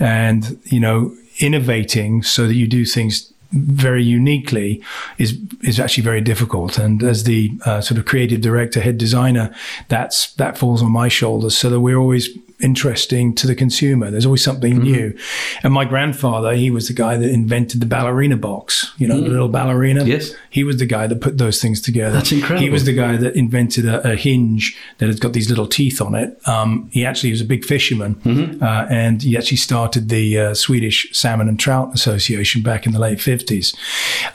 and 0.00 0.58
you 0.64 0.80
know, 0.80 1.14
innovating 1.38 2.22
so 2.22 2.46
that 2.46 2.54
you 2.54 2.66
do 2.66 2.84
things 2.84 3.32
very 3.52 4.02
uniquely 4.02 4.82
is 5.18 5.38
is 5.62 5.80
actually 5.80 6.04
very 6.04 6.20
difficult. 6.20 6.78
And 6.78 7.02
as 7.02 7.24
the 7.24 7.50
uh, 7.64 7.80
sort 7.80 7.98
of 7.98 8.04
creative 8.04 8.40
director, 8.40 8.80
head 8.80 8.98
designer, 8.98 9.54
that's 9.88 10.32
that 10.34 10.58
falls 10.58 10.82
on 10.82 10.90
my 10.90 11.08
shoulders. 11.08 11.56
So 11.56 11.70
that 11.70 11.80
we're 11.80 11.98
always 11.98 12.28
interesting 12.60 13.34
to 13.34 13.46
the 13.46 13.54
consumer. 13.54 14.10
There's 14.10 14.26
always 14.26 14.42
something 14.42 14.74
mm-hmm. 14.74 14.82
new. 14.82 15.18
And 15.62 15.72
my 15.72 15.84
grandfather, 15.84 16.54
he 16.54 16.70
was 16.70 16.88
the 16.88 16.94
guy 16.94 17.16
that 17.16 17.30
invented 17.30 17.80
the 17.80 17.86
ballerina 17.86 18.36
box. 18.36 18.92
You 18.98 19.08
know, 19.08 19.16
mm. 19.16 19.24
the 19.24 19.30
little 19.30 19.48
ballerina. 19.48 20.04
Yes. 20.04 20.32
He 20.56 20.62
was 20.68 20.76
the 20.84 20.86
guy 20.96 21.04
that 21.10 21.18
put 21.26 21.34
those 21.44 21.58
things 21.62 21.78
together. 21.88 22.14
That's 22.18 22.32
incredible. 22.32 22.62
He 22.66 22.70
was 22.76 22.84
the 22.90 22.96
guy 23.04 23.16
that 23.24 23.32
invented 23.44 23.84
a, 23.94 23.96
a 24.12 24.14
hinge 24.26 24.64
that 24.98 25.06
has 25.10 25.18
got 25.24 25.32
these 25.38 25.48
little 25.52 25.66
teeth 25.78 25.98
on 26.06 26.12
it. 26.22 26.28
Um, 26.54 26.68
he 26.96 27.04
actually 27.10 27.30
was 27.36 27.42
a 27.48 27.50
big 27.54 27.62
fisherman, 27.64 28.12
Mm-hmm. 28.24 28.62
uh, 28.62 28.86
and 29.04 29.16
he 29.22 29.36
actually 29.38 29.58
started 29.70 30.02
the 30.08 30.24
uh, 30.38 30.54
Swedish 30.54 30.98
Salmon 31.20 31.48
and 31.48 31.58
Trout 31.64 31.88
Association 31.98 32.62
back 32.62 32.86
in 32.86 32.92
the 32.92 32.98
late 33.08 33.20
fifties. 33.20 33.66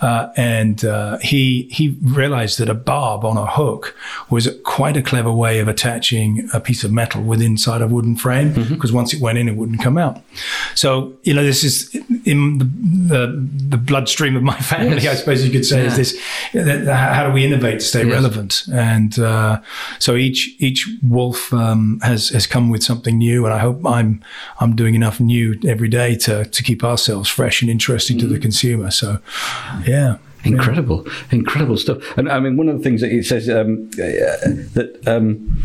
Uh, 0.08 0.24
and 0.38 0.78
uh, 0.86 1.18
he 1.32 1.44
he 1.78 1.86
realized 2.22 2.56
that 2.60 2.70
a 2.70 2.74
barb 2.92 3.24
on 3.32 3.38
a 3.38 3.46
hook 3.60 3.84
was 4.30 4.44
quite 4.64 4.96
a 4.98 5.02
clever 5.02 5.32
way 5.46 5.60
of 5.64 5.68
attaching 5.68 6.48
a 6.54 6.60
piece 6.60 6.84
of 6.88 6.92
metal 6.92 7.22
with 7.32 7.42
inside 7.42 7.82
a 7.82 7.88
wooden 7.88 8.16
frame 8.16 8.50
Mm-hmm. 8.52 8.74
because 8.76 8.92
once 9.02 9.14
it 9.16 9.22
went 9.22 9.38
in, 9.38 9.48
it 9.48 9.56
wouldn't 9.60 9.82
come 9.88 9.98
out. 10.06 10.16
So 10.76 11.14
you 11.24 11.34
know, 11.36 11.44
this 11.52 11.64
is 11.64 11.74
in 12.32 12.58
the 12.62 12.68
the, 13.14 13.22
the 13.74 13.78
bloodstream 13.78 14.36
of 14.36 14.44
my 14.44 14.58
family, 14.74 15.02
Yes. 15.02 15.14
I 15.14 15.16
suppose 15.20 15.46
you 15.46 15.52
could 15.52 15.66
say. 15.66 15.86
Is 15.86 15.96
this 15.96 16.11
that, 16.54 16.86
that- 16.86 17.14
how 17.16 17.26
do 17.28 17.32
we 17.34 17.44
innovate 17.46 17.80
to 17.80 17.86
stay 17.86 18.04
Yes. 18.04 18.12
relevant? 18.14 18.64
And 18.74 19.18
uh, 19.20 19.62
so 20.00 20.16
each 20.16 20.56
each 20.60 20.88
wolf 21.04 21.54
um, 21.54 22.00
has 22.04 22.30
has 22.30 22.48
come 22.48 22.70
with 22.70 22.84
something 22.84 23.18
new, 23.18 23.46
and 23.46 23.54
I 23.54 23.60
hope 23.60 23.86
I'm 23.86 24.22
I'm 24.60 24.76
doing 24.76 24.96
enough 24.96 25.20
new 25.20 25.60
every 25.68 25.90
day 25.90 26.16
to 26.26 26.46
to 26.46 26.64
keep 26.64 26.84
ourselves 26.84 27.30
fresh 27.30 27.62
and 27.62 27.70
interesting 27.72 28.18
to 28.20 28.28
the 28.28 28.38
Mm. 28.38 28.42
consumer. 28.42 28.92
So, 28.92 29.20
yeah. 29.88 30.18
Incredible, 30.44 31.06
incredible 31.30 31.78
stuff. 31.78 32.00
And 32.18 32.28
I 32.28 32.40
mean, 32.40 32.58
one 32.58 32.68
of 32.68 32.76
the 32.78 32.84
things 32.84 33.02
that 33.02 33.12
it 33.12 33.26
says 33.28 33.48
um, 33.48 33.90
uh, 33.94 34.02
that 34.74 35.00
um, 35.06 35.60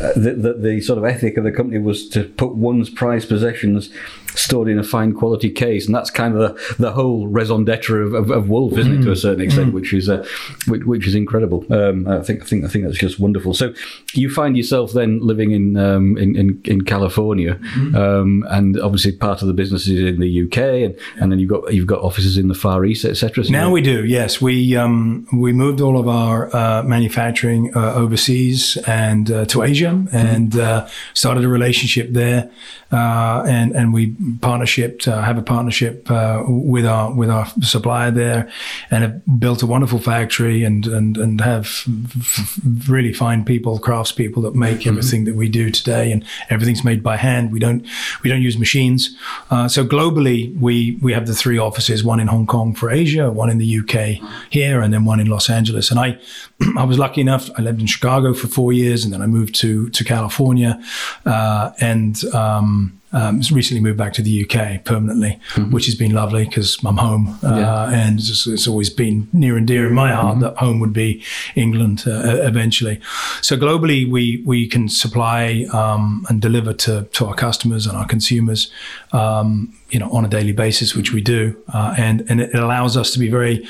uh, 0.00 0.12
the, 0.16 0.34
the, 0.34 0.52
the 0.54 0.80
sort 0.80 0.98
of 0.98 1.04
ethic 1.04 1.36
of 1.36 1.44
the 1.44 1.52
company 1.52 1.78
was 1.78 2.08
to 2.08 2.24
put 2.24 2.56
one's 2.56 2.90
prized 2.90 3.28
possessions 3.28 3.90
stored 4.34 4.68
in 4.68 4.78
a 4.78 4.84
fine 4.84 5.12
quality 5.12 5.50
case, 5.50 5.86
and 5.86 5.94
that's 5.94 6.10
kind 6.10 6.36
of 6.36 6.40
the, 6.40 6.74
the 6.78 6.92
whole 6.92 7.26
raison 7.26 7.64
d'être 7.64 8.02
of, 8.02 8.14
of, 8.14 8.30
of 8.30 8.48
Wolf, 8.48 8.76
isn't 8.78 9.00
it, 9.00 9.02
to 9.02 9.12
a 9.12 9.16
certain 9.16 9.44
extent, 9.44 9.72
which 9.72 9.92
is 9.92 10.08
uh, 10.08 10.24
which, 10.66 10.84
which 10.84 11.06
is 11.06 11.14
incredible. 11.14 11.64
Um, 11.72 12.06
I 12.08 12.20
think 12.20 12.42
I 12.42 12.44
think 12.46 12.64
I 12.64 12.68
think 12.68 12.84
that's 12.84 12.98
just 12.98 13.18
wonderful. 13.18 13.54
So 13.54 13.74
you 14.14 14.30
find 14.30 14.56
yourself 14.56 14.92
then 14.92 15.20
living 15.20 15.52
in 15.52 15.76
um, 15.76 16.16
in, 16.16 16.36
in 16.36 16.60
in 16.64 16.82
California, 16.82 17.58
um, 17.94 18.44
and 18.50 18.78
obviously 18.80 19.12
part 19.12 19.42
of 19.42 19.48
the 19.48 19.54
business 19.54 19.86
is 19.86 20.00
in 20.00 20.20
the 20.20 20.44
UK, 20.44 20.58
and, 20.58 20.98
and 21.20 21.32
then 21.32 21.38
you've 21.38 21.50
got 21.50 21.72
you've 21.72 21.86
got 21.86 22.00
offices 22.02 22.38
in 22.38 22.48
the 22.48 22.54
Far 22.54 22.84
East, 22.84 23.04
etc. 23.04 23.44
Now 23.50 23.70
we 23.70 23.80
do, 23.80 24.04
yes. 24.04 24.40
We 24.40 24.76
um, 24.76 25.26
we 25.32 25.52
moved 25.52 25.80
all 25.80 25.98
of 25.98 26.08
our 26.08 26.54
uh, 26.54 26.82
manufacturing 26.82 27.74
uh, 27.74 27.94
overseas 27.94 28.76
and 28.86 29.30
uh, 29.30 29.44
to 29.46 29.62
Asia, 29.62 30.04
and 30.12 30.56
uh, 30.56 30.86
started 31.14 31.44
a 31.44 31.48
relationship 31.48 32.12
there, 32.12 32.50
uh, 32.90 33.44
and 33.46 33.72
and 33.72 33.92
we 33.92 34.14
partnership 34.40 35.06
uh, 35.06 35.22
have 35.22 35.38
a 35.38 35.42
partnership 35.42 36.10
uh, 36.10 36.42
with 36.46 36.86
our 36.86 37.12
with 37.12 37.30
our 37.30 37.46
supplier 37.60 38.10
there, 38.10 38.50
and 38.90 39.02
have 39.02 39.40
built 39.40 39.62
a 39.62 39.66
wonderful 39.66 39.98
factory, 39.98 40.64
and 40.64 40.86
and 40.86 41.16
and 41.16 41.40
have 41.40 41.66
f- 41.86 42.60
really 42.88 43.12
fine 43.12 43.44
people, 43.44 43.78
craftspeople 43.78 44.42
that 44.42 44.54
make 44.54 44.86
everything 44.86 45.24
that 45.24 45.34
we 45.34 45.48
do 45.48 45.70
today, 45.70 46.12
and 46.12 46.24
everything's 46.50 46.84
made 46.84 47.02
by 47.02 47.16
hand. 47.16 47.52
We 47.52 47.58
don't 47.58 47.86
we 48.22 48.30
don't 48.30 48.42
use 48.42 48.58
machines. 48.58 49.16
Uh, 49.50 49.68
so 49.68 49.84
globally, 49.84 50.58
we 50.58 50.98
we 51.02 51.12
have 51.12 51.26
the 51.26 51.34
three 51.34 51.58
offices: 51.58 52.04
one 52.04 52.20
in 52.20 52.28
Hong 52.28 52.46
Kong 52.46 52.74
for 52.74 52.90
Asia, 52.90 53.30
one 53.30 53.50
in 53.50 53.58
the 53.58 53.78
UK 53.78 54.20
here, 54.50 54.80
and 54.80 54.92
then 54.92 55.04
one 55.04 55.20
in 55.20 55.26
Los 55.28 55.50
Angeles. 55.50 55.90
And 55.90 55.98
I 55.98 56.18
I 56.76 56.84
was 56.84 56.98
lucky 56.98 57.20
enough. 57.20 57.50
I 57.58 57.62
lived 57.62 57.80
in 57.80 57.86
Chicago 57.86 58.34
for 58.34 58.46
four 58.46 58.72
years, 58.72 59.04
and 59.04 59.12
then 59.12 59.22
I 59.22 59.26
moved 59.26 59.54
to 59.56 59.88
to 59.90 60.04
California, 60.04 60.82
uh, 61.26 61.72
and. 61.80 62.22
Um, 62.34 62.98
um, 63.12 63.40
recently 63.52 63.80
moved 63.82 63.98
back 63.98 64.12
to 64.14 64.22
the 64.22 64.44
UK 64.44 64.84
permanently, 64.84 65.38
which 65.70 65.86
has 65.86 65.94
been 65.94 66.12
lovely 66.12 66.44
because 66.44 66.78
I'm 66.84 66.96
home, 66.96 67.38
uh, 67.42 67.56
Yeah. 67.56 67.90
and 67.90 68.18
it's, 68.18 68.46
it's 68.46 68.66
always 68.66 68.90
been 68.90 69.28
near 69.32 69.56
and 69.56 69.66
dear 69.66 69.86
in 69.86 69.94
my 69.94 70.12
heart 70.12 70.40
that 70.40 70.56
home 70.56 70.80
would 70.80 70.92
be 70.92 71.22
England 71.54 72.04
uh, 72.06 72.40
eventually. 72.42 73.00
So 73.40 73.56
globally, 73.56 74.10
we 74.10 74.42
we 74.46 74.66
can 74.66 74.88
supply 74.88 75.66
um, 75.72 76.24
and 76.28 76.40
deliver 76.40 76.72
to 76.74 77.02
to 77.12 77.26
our 77.26 77.34
customers 77.34 77.86
and 77.86 77.96
our 77.96 78.06
consumers, 78.06 78.70
um, 79.12 79.72
you 79.90 79.98
know, 79.98 80.10
on 80.10 80.24
a 80.24 80.28
daily 80.28 80.52
basis, 80.52 80.94
which 80.96 81.12
we 81.12 81.20
do, 81.20 81.54
uh, 81.74 81.94
and 81.98 82.24
and 82.28 82.40
it 82.40 82.54
allows 82.54 82.96
us 82.96 83.10
to 83.12 83.18
be 83.18 83.28
very. 83.30 83.66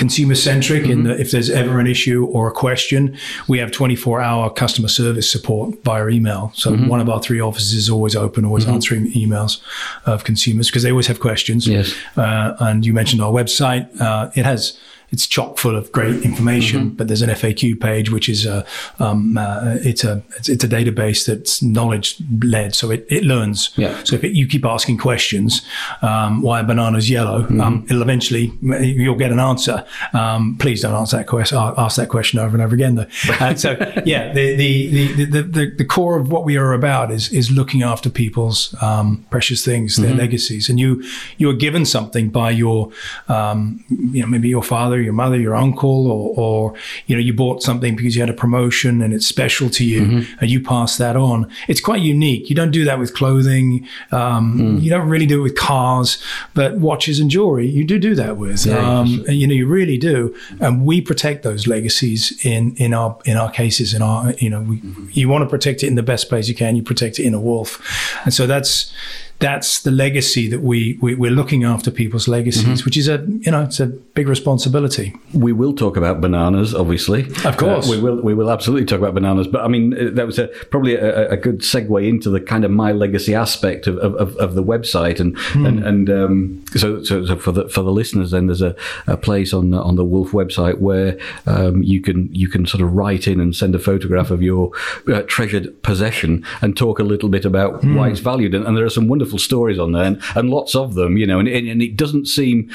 Consumer 0.00 0.34
centric 0.34 0.84
in 0.92 1.04
that 1.04 1.20
if 1.20 1.30
there's 1.30 1.50
ever 1.50 1.78
an 1.78 1.86
issue 1.86 2.24
or 2.34 2.48
a 2.48 2.52
question 2.52 3.16
we 3.48 3.58
have 3.58 3.70
24 3.70 4.22
hour 4.22 4.48
customer 4.62 4.88
service 4.88 5.30
support 5.30 5.66
via 5.84 6.08
email. 6.08 6.52
So 6.54 6.74
one 6.74 7.00
of 7.00 7.08
our 7.10 7.20
three 7.20 7.40
offices 7.40 7.74
is 7.74 7.90
always 7.90 8.16
open 8.16 8.46
always 8.46 8.66
answering 8.66 9.12
emails 9.12 9.60
of 10.06 10.24
consumers 10.24 10.68
because 10.68 10.82
they 10.84 10.90
always 10.90 11.06
have 11.08 11.20
questions. 11.20 11.66
Yes. 11.66 11.94
uh, 12.16 12.56
and 12.60 12.86
you 12.86 12.94
mentioned 12.94 13.20
our 13.20 13.30
website. 13.30 13.84
Uh, 14.00 14.30
it 14.34 14.46
has 14.46 14.78
it's 15.10 15.26
chock 15.26 15.58
full 15.58 15.76
of 15.76 15.90
great 15.92 16.22
information, 16.22 16.80
Mm-hmm. 16.80 16.96
but 16.96 17.08
there's 17.08 17.22
an 17.22 17.30
FAQ 17.30 17.80
page, 17.80 18.10
which 18.10 18.28
is 18.28 18.46
a 18.46 18.64
um, 18.98 19.36
uh, 19.36 19.76
it's 19.82 20.04
a 20.04 20.22
it's, 20.36 20.48
it's 20.48 20.64
a 20.64 20.68
database 20.68 21.26
that's 21.26 21.62
knowledge 21.62 22.16
led, 22.42 22.74
so 22.74 22.90
it, 22.90 23.06
it 23.08 23.24
learns. 23.24 23.70
Yeah. 23.76 24.02
So 24.04 24.16
if 24.16 24.24
it, 24.24 24.32
you 24.32 24.46
keep 24.46 24.64
asking 24.64 24.98
questions, 24.98 25.62
um, 26.02 26.42
why 26.42 26.60
are 26.60 26.64
bananas 26.64 27.08
yellow? 27.10 27.42
Mm-hmm. 27.42 27.60
Um, 27.60 27.84
it'll 27.88 28.02
eventually 28.02 28.52
you'll 28.62 29.16
get 29.16 29.32
an 29.32 29.40
answer. 29.40 29.84
Um, 30.12 30.56
please 30.58 30.82
don't 30.82 30.94
answer 30.94 31.16
that 31.16 31.26
question. 31.26 31.58
Ask 31.58 31.96
that 31.96 32.08
question 32.08 32.38
over 32.38 32.56
and 32.56 32.62
over 32.62 32.74
again, 32.74 32.94
though. 32.94 33.06
And 33.40 33.58
so 33.58 33.70
yeah, 34.04 34.32
the 34.32 34.54
the, 34.56 34.86
the 34.88 35.24
the 35.24 35.42
the 35.42 35.70
the 35.78 35.84
core 35.84 36.18
of 36.18 36.30
what 36.30 36.44
we 36.44 36.56
are 36.56 36.72
about 36.72 37.10
is 37.10 37.32
is 37.32 37.50
looking 37.50 37.82
after 37.82 38.10
people's 38.10 38.74
um, 38.82 39.24
precious 39.30 39.64
things, 39.64 39.96
their 39.96 40.14
legacies, 40.14 40.68
and 40.68 40.78
you 40.78 41.02
you 41.38 41.48
are 41.50 41.54
given 41.54 41.84
something 41.84 42.28
by 42.30 42.50
your 42.50 42.90
um, 43.28 43.84
you 43.88 44.22
know 44.22 44.26
maybe 44.28 44.48
your 44.48 44.62
father, 44.62 44.99
your 45.00 45.12
mother, 45.12 45.38
your 45.38 45.54
uncle, 45.54 46.10
or, 46.10 46.34
or 46.36 46.74
you 47.06 47.16
know 47.16 47.20
you 47.22 47.32
bought 47.32 47.62
something 47.62 47.96
because 47.96 48.14
you 48.14 48.22
had 48.22 48.30
a 48.30 48.34
promotion 48.34 49.02
and 49.02 49.12
it's 49.14 49.26
special 49.26 49.68
to 49.70 49.84
you, 49.84 50.24
and 50.40 50.50
you 50.50 50.60
pass 50.62 50.96
that 50.98 51.16
on. 51.16 51.50
It's 51.68 51.80
quite 51.80 52.00
unique. 52.02 52.48
You 52.48 52.56
don't 52.56 52.70
do 52.70 52.84
that 52.84 52.98
with 52.98 53.14
clothing. 53.14 53.86
Um, 54.12 54.78
You 54.80 54.90
don't 54.90 55.08
really 55.08 55.26
do 55.26 55.40
it 55.40 55.42
with 55.42 55.56
cars, 55.56 56.22
but 56.54 56.76
watches 56.78 57.20
and 57.20 57.30
jewelry 57.30 57.66
you 57.68 57.84
do 57.84 57.98
do 57.98 58.14
that 58.14 58.36
with. 58.36 58.66
Yeah, 58.66 58.78
um, 58.78 59.24
and, 59.26 59.36
you 59.36 59.46
know 59.46 59.54
you 59.54 59.66
really 59.66 59.98
do, 59.98 60.34
and 60.60 60.84
we 60.84 61.00
protect 61.00 61.42
those 61.42 61.66
legacies 61.66 62.32
in 62.44 62.74
in 62.76 62.94
our 62.94 63.18
in 63.24 63.36
our 63.36 63.50
cases. 63.50 63.94
In 63.94 64.02
our 64.02 64.32
you 64.38 64.50
know 64.50 64.60
we 64.62 64.82
you 65.12 65.28
want 65.28 65.42
to 65.44 65.48
protect 65.48 65.82
it 65.82 65.86
in 65.86 65.94
the 65.94 66.02
best 66.02 66.28
place 66.28 66.48
you 66.48 66.54
can. 66.54 66.76
You 66.76 66.82
protect 66.82 67.18
it 67.18 67.24
in 67.24 67.34
a 67.34 67.40
wolf, 67.40 67.80
and 68.24 68.32
so 68.34 68.46
that's 68.46 68.92
that's 69.40 69.82
the 69.82 69.90
legacy 69.90 70.48
that 70.48 70.60
we, 70.60 70.98
we 71.00 71.14
we're 71.14 71.30
looking 71.30 71.64
after 71.64 71.90
people's 71.90 72.28
legacies, 72.28 72.84
which 72.84 72.96
is 72.96 73.08
a 73.08 73.24
you 73.40 73.50
know 73.50 73.62
it's 73.62 73.80
a 73.80 73.86
big 73.86 74.28
responsibility. 74.28 75.14
We 75.34 75.52
will 75.52 75.72
talk 75.74 75.96
about 75.96 76.20
bananas, 76.20 76.74
obviously. 76.74 77.22
Of 77.44 77.56
course. 77.56 77.88
Uh, 77.88 77.92
we 77.92 78.00
will. 78.00 78.20
We 78.20 78.34
will 78.34 78.50
absolutely 78.50 78.84
talk 78.86 78.98
about 78.98 79.14
bananas. 79.14 79.48
But 79.48 79.62
I 79.64 79.68
mean, 79.68 79.94
uh, 79.94 80.10
that 80.12 80.26
was 80.26 80.38
a, 80.38 80.48
probably 80.70 80.94
a, 80.94 81.30
a 81.30 81.36
good 81.36 81.60
segue 81.60 82.06
into 82.06 82.28
the 82.30 82.40
kind 82.40 82.64
of 82.64 82.70
my 82.70 82.92
legacy 82.92 83.34
aspect 83.34 83.86
of, 83.86 83.96
of, 83.98 84.36
of- 84.36 84.54
the 84.54 84.62
website, 84.64 85.20
and 85.20 85.36
and, 85.66 85.82
and 85.84 86.10
um, 86.10 86.64
so, 86.76 87.02
so 87.02 87.24
so 87.24 87.36
for 87.36 87.52
the 87.52 87.68
for 87.68 87.82
the 87.82 87.92
listeners, 87.92 88.32
then 88.32 88.46
there's 88.46 88.62
a, 88.62 88.74
a 89.06 89.16
place 89.16 89.54
on 89.54 89.70
the, 89.70 89.80
on 89.80 89.96
the 89.96 90.04
Wolf 90.04 90.32
website 90.32 90.78
where 90.80 91.18
um, 91.46 91.82
you 91.82 92.02
can 92.02 92.28
you 92.34 92.48
can 92.48 92.66
sort 92.66 92.82
of 92.82 92.92
write 92.92 93.26
in 93.26 93.40
and 93.40 93.56
send 93.56 93.74
a 93.74 93.78
photograph 93.78 94.30
of 94.30 94.42
your 94.42 94.72
uh, 95.08 95.22
treasured 95.28 95.82
possession 95.82 96.44
and 96.60 96.76
talk 96.76 96.98
a 96.98 97.04
little 97.04 97.28
bit 97.30 97.44
about 97.46 97.82
why 97.84 98.08
it's 98.10 98.20
valued. 98.20 98.54
And, 98.54 98.66
and 98.66 98.76
there 98.76 98.84
are 98.84 98.90
some 98.90 99.08
wonderful 99.08 99.29
stories 99.38 99.78
on 99.78 99.92
there, 99.92 100.04
and, 100.04 100.20
and 100.34 100.50
lots 100.50 100.74
of 100.74 100.94
them. 100.94 101.16
You 101.16 101.26
know, 101.26 101.38
and, 101.38 101.48
and 101.48 101.82
it 101.82 101.96
doesn't 101.96 102.26
seem 102.26 102.70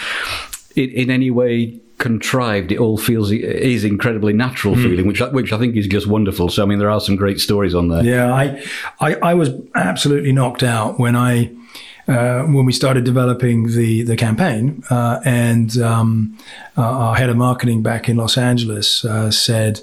in, 0.75 0.89
in 0.91 1.09
any 1.09 1.31
way 1.31 1.79
contrived. 1.97 2.71
It 2.71 2.77
all 2.79 2.97
feels 2.97 3.31
is 3.31 3.83
incredibly 3.83 4.33
natural 4.33 4.75
feeling, 4.75 5.07
which 5.07 5.21
I- 5.21 5.29
which 5.29 5.53
I 5.53 5.57
think 5.57 5.75
is 5.75 5.87
just 5.87 6.07
wonderful. 6.07 6.49
So 6.49 6.61
I 6.63 6.65
mean, 6.65 6.79
there 6.79 6.89
are 6.89 6.99
some 6.99 7.15
great 7.15 7.39
stories 7.39 7.73
on 7.73 7.87
there. 7.87 8.03
Yeah, 8.03 8.33
I, 8.33 8.63
I, 8.99 9.15
I 9.15 9.33
was 9.33 9.49
absolutely 9.75 10.31
knocked 10.33 10.61
out 10.63 10.99
when 10.99 11.15
I, 11.15 11.51
uh, 12.07 12.43
when 12.43 12.65
we 12.65 12.73
started 12.73 13.03
developing 13.05 13.67
the 13.75 14.03
the 14.03 14.17
campaign, 14.17 14.83
uh, 14.89 15.19
and 15.23 15.77
um, 15.77 16.37
uh, 16.77 16.81
our 16.81 17.15
head 17.15 17.29
of 17.29 17.37
marketing 17.37 17.81
back 17.81 18.09
in 18.09 18.17
Los 18.17 18.37
Angeles 18.37 19.05
uh, 19.05 19.31
said. 19.31 19.81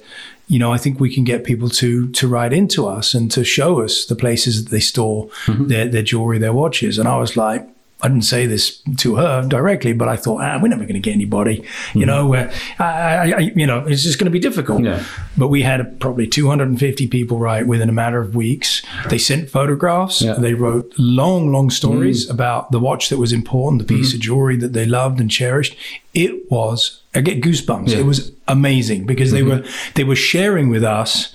You 0.53 0.59
know, 0.59 0.73
I 0.73 0.79
think 0.79 1.01
we 1.01 1.15
can 1.15 1.25
get 1.25 1.45
people 1.45 1.71
to 1.81 2.11
to 2.11 2.29
write 2.29 2.53
into 2.53 2.87
us 2.87 3.15
and 3.15 3.31
to 3.31 3.43
show 3.43 3.81
us 3.81 4.05
the 4.05 4.15
places 4.15 4.63
that 4.63 4.71
they 4.71 4.81
store 4.81 5.29
mm-hmm. 5.47 5.69
their, 5.69 5.89
their 5.89 6.03
jewelry, 6.03 6.39
their 6.39 6.53
watches. 6.53 6.99
And 6.99 7.09
I 7.09 7.17
was 7.17 7.37
like, 7.37 7.67
I 8.03 8.09
didn't 8.09 8.25
say 8.25 8.47
this 8.47 8.83
to 8.99 9.17
her 9.17 9.47
directly, 9.47 9.93
but 9.93 10.09
I 10.09 10.17
thought, 10.17 10.43
ah, 10.43 10.59
we're 10.61 10.69
never 10.69 10.83
going 10.83 10.95
to 10.95 11.01
get 11.01 11.15
anybody. 11.15 11.65
You 11.95 12.03
hmm. 12.03 12.07
know, 12.07 12.35
uh, 12.35 12.53
I, 12.79 13.33
I, 13.33 13.39
you 13.39 13.67
know, 13.67 13.87
it's 13.87 14.03
just 14.03 14.19
going 14.19 14.27
to 14.27 14.31
be 14.31 14.41
difficult. 14.41 14.83
Yeah. 14.83 15.05
But 15.39 15.49
we 15.49 15.63
had 15.63 16.01
probably 16.01 16.27
250 16.27 17.07
people 17.07 17.39
write 17.39 17.67
within 17.67 17.89
a 17.89 17.93
matter 17.93 18.21
of 18.21 18.35
weeks. 18.35 18.83
They 19.09 19.19
sent 19.19 19.49
photographs. 19.49 20.21
Yeah. 20.21 20.35
They 20.35 20.55
wrote 20.55 20.93
long, 20.99 21.53
long 21.53 21.71
stories 21.71 22.27
hmm. 22.27 22.33
about 22.33 22.73
the 22.73 22.81
watch 22.81 23.09
that 23.09 23.19
was 23.19 23.33
important, 23.33 23.87
the 23.87 23.95
piece 23.95 24.11
hmm. 24.11 24.17
of 24.17 24.21
jewelry 24.23 24.57
that 24.57 24.73
they 24.73 24.85
loved 24.85 25.21
and 25.21 25.31
cherished. 25.31 25.77
It 26.13 26.51
was 26.51 27.03
I 27.15 27.21
get 27.21 27.43
goosebumps. 27.43 27.91
It 27.91 28.05
was 28.05 28.33
amazing 28.49 29.05
because 29.05 29.33
they 29.33 29.43
mm-hmm. 29.43 29.63
were 29.63 29.69
they 29.95 30.05
were 30.05 30.17
sharing 30.17 30.71
with 30.71 30.83
us 30.83 31.35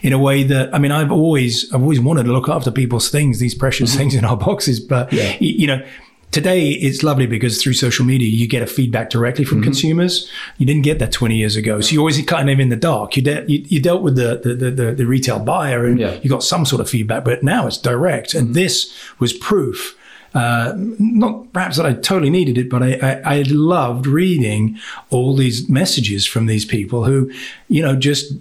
in 0.00 0.14
a 0.14 0.18
way 0.18 0.42
that 0.42 0.74
I 0.74 0.78
mean 0.78 0.90
I've 0.90 1.12
always 1.12 1.72
I've 1.72 1.82
always 1.82 2.00
wanted 2.00 2.24
to 2.24 2.32
look 2.32 2.48
after 2.48 2.70
people's 2.70 3.10
things, 3.10 3.38
these 3.38 3.54
precious 3.54 3.90
mm-hmm. 3.90 3.98
things 3.98 4.14
in 4.14 4.24
our 4.24 4.36
boxes, 4.36 4.80
but 4.80 5.12
Yeah. 5.12 5.32
y- 5.32 5.36
you 5.40 5.66
know 5.66 5.82
today 6.30 6.70
it's 6.70 7.02
lovely 7.02 7.26
because 7.26 7.62
through 7.62 7.72
social 7.74 8.04
media 8.04 8.28
you 8.28 8.46
get 8.46 8.62
a 8.62 8.66
feedback 8.66 9.10
directly 9.10 9.44
from 9.44 9.58
Mm-hmm. 9.58 9.64
consumers. 9.64 10.30
You 10.58 10.66
didn't 10.66 10.82
get 10.82 10.98
that 10.98 11.12
20 11.12 11.36
years 11.36 11.56
ago, 11.56 11.80
so 11.80 11.92
you're 11.92 12.00
always 12.00 12.22
kind 12.26 12.50
of 12.50 12.60
in 12.60 12.68
the 12.68 12.76
dark. 12.76 13.16
You, 13.16 13.22
de- 13.22 13.44
you, 13.48 13.64
you 13.68 13.80
dealt 13.80 14.02
with 14.02 14.16
the 14.16 14.40
the, 14.44 14.70
the, 14.70 14.92
the 14.92 15.06
retail 15.06 15.38
buyer 15.40 15.84
and 15.86 15.98
Yeah. 15.98 16.18
you 16.22 16.28
got 16.30 16.42
some 16.42 16.64
sort 16.66 16.80
of 16.80 16.88
feedback, 16.90 17.24
but 17.24 17.42
now 17.42 17.66
it's 17.66 17.78
direct, 17.78 18.34
and 18.34 18.54
this 18.54 18.92
was 19.18 19.32
proof. 19.32 19.96
Uh, 20.34 20.74
not 20.76 21.50
perhaps 21.54 21.78
that 21.78 21.86
I 21.86 21.94
totally 21.94 22.28
needed 22.28 22.58
it, 22.58 22.68
but 22.68 22.82
I, 22.82 22.92
I, 23.24 23.36
I 23.38 23.42
loved 23.46 24.06
reading 24.06 24.78
all 25.08 25.34
these 25.34 25.68
messages 25.70 26.26
from 26.26 26.44
these 26.44 26.66
people 26.66 27.04
who, 27.04 27.32
you 27.68 27.80
know, 27.80 27.96
just 27.96 28.34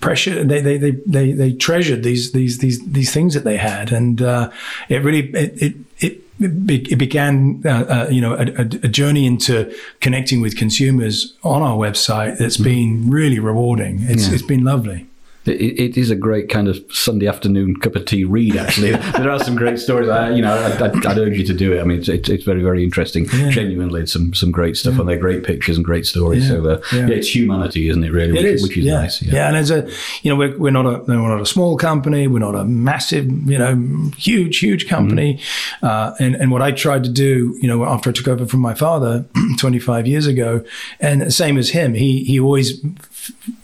pressure 0.00 0.42
they 0.42 0.62
they 0.62 0.78
they 0.78 0.92
they, 1.06 1.32
they 1.32 1.52
treasured 1.52 2.02
these 2.02 2.32
these 2.32 2.58
these 2.58 2.82
these 2.90 3.12
things 3.12 3.34
that 3.34 3.44
they 3.44 3.58
had, 3.58 3.92
and 3.92 4.22
uh, 4.22 4.50
it 4.88 5.04
really 5.04 5.28
it 5.34 5.62
it. 5.62 5.74
it 6.00 6.25
it 6.38 6.98
began, 6.98 7.62
uh, 7.64 7.68
uh, 7.68 8.08
you 8.10 8.20
know, 8.20 8.34
a, 8.34 8.46
a, 8.58 8.64
a 8.84 8.88
journey 8.88 9.26
into 9.26 9.74
connecting 10.00 10.40
with 10.40 10.56
consumers 10.56 11.34
on 11.42 11.62
our 11.62 11.76
website 11.76 12.38
that's 12.38 12.56
been 12.56 13.10
really 13.10 13.38
rewarding. 13.38 13.98
It's, 14.02 14.28
it's 14.28 14.42
been 14.42 14.64
lovely. 14.64 15.06
It, 15.46 15.78
it 15.78 15.96
is 15.96 16.10
a 16.10 16.16
great 16.16 16.48
kind 16.48 16.68
of 16.68 16.82
Sunday 16.90 17.26
afternoon 17.26 17.76
cup 17.76 17.94
of 17.96 18.04
tea 18.04 18.24
read. 18.24 18.56
Actually, 18.56 18.90
there 19.16 19.30
are 19.30 19.38
some 19.42 19.56
great 19.56 19.78
stories. 19.78 20.08
I, 20.08 20.30
you 20.30 20.42
know, 20.42 20.54
I'd, 20.54 20.80
I'd, 20.82 21.06
I'd 21.06 21.18
urge 21.18 21.36
you 21.38 21.44
to 21.44 21.54
do 21.54 21.72
it. 21.72 21.80
I 21.80 21.84
mean, 21.84 21.98
it's, 21.98 22.08
it's, 22.08 22.28
it's 22.28 22.44
very, 22.44 22.62
very 22.62 22.82
interesting. 22.84 23.26
Genuinely, 23.28 24.02
it's 24.02 24.12
some 24.12 24.34
some 24.34 24.50
great 24.50 24.76
stuff 24.76 24.98
on 24.98 25.06
there. 25.06 25.16
Great 25.18 25.44
pictures 25.44 25.76
and 25.76 25.84
great 25.84 26.06
stories. 26.06 26.44
Yeah. 26.44 26.48
So, 26.62 26.68
uh, 26.70 26.80
Yeah. 26.92 27.06
yeah. 27.06 27.14
it's 27.14 27.34
humanity, 27.34 27.88
isn't 27.88 28.02
it? 28.04 28.12
Really, 28.12 28.38
It 28.38 28.42
which, 28.42 28.44
is, 28.44 28.62
which 28.62 28.76
is 28.78 28.84
yeah. 28.84 29.00
nice. 29.00 29.22
Yeah. 29.22 29.48
and 29.48 29.56
as 29.56 29.70
a, 29.70 29.88
you 30.22 30.30
know, 30.30 30.36
we're, 30.36 30.56
we're 30.58 30.70
not 30.70 30.86
a 30.86 30.98
we're 31.06 31.16
not 31.28 31.40
a 31.40 31.46
small 31.46 31.76
company. 31.76 32.26
We're 32.26 32.38
not 32.40 32.54
a 32.54 32.64
massive, 32.64 33.26
you 33.48 33.58
know, 33.58 34.10
huge 34.16 34.58
huge 34.58 34.88
company. 34.88 35.40
Uh, 35.82 36.14
and 36.18 36.34
and 36.34 36.50
what 36.50 36.62
I 36.62 36.72
tried 36.72 37.04
to 37.04 37.10
do, 37.10 37.56
you 37.60 37.68
know, 37.68 37.84
after 37.84 38.10
I 38.10 38.12
took 38.12 38.28
over 38.28 38.46
from 38.46 38.60
my 38.60 38.74
father 38.74 39.24
25 39.58 40.06
years 40.06 40.26
ago, 40.26 40.64
and 41.00 41.32
same 41.32 41.56
as 41.58 41.70
him, 41.70 41.94
he 41.94 42.24
he 42.24 42.40
always 42.40 42.80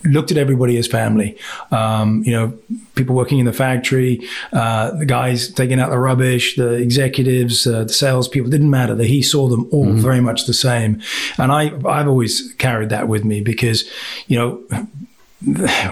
looked 0.05 0.31
at 0.31 0.37
everybody 0.37 0.77
as 0.77 0.87
family. 0.87 1.39
Um, 1.71 2.23
you 2.25 2.33
know, 2.33 2.59
people 2.95 3.15
working 3.15 3.39
in 3.39 3.47
the 3.47 3.53
factory, 3.53 4.27
uh, 4.53 4.93
the 4.93 5.07
guys 5.07 5.53
taking 5.53 5.81
out 5.81 5.91
the 5.91 5.99
rubbish, 5.99 6.57
the 6.57 6.75
executives, 6.75 7.67
uh, 7.67 7.85
the 7.85 7.93
salespeople. 7.93 8.51
Didn't 8.51 8.71
matter. 8.71 8.95
That 8.95 9.07
he 9.07 9.23
saw 9.23 9.49
them 9.49 9.69
all 9.73 9.93
very 9.93 10.21
much 10.21 10.47
the 10.47 10.55
same. 10.55 11.01
And 11.39 11.53
I 11.53 11.73
I've 11.87 12.09
always 12.09 12.53
carried 12.55 12.91
that 12.91 13.09
with 13.09 13.25
me 13.25 13.41
because, 13.41 13.85
you 14.27 14.39
know 14.39 14.87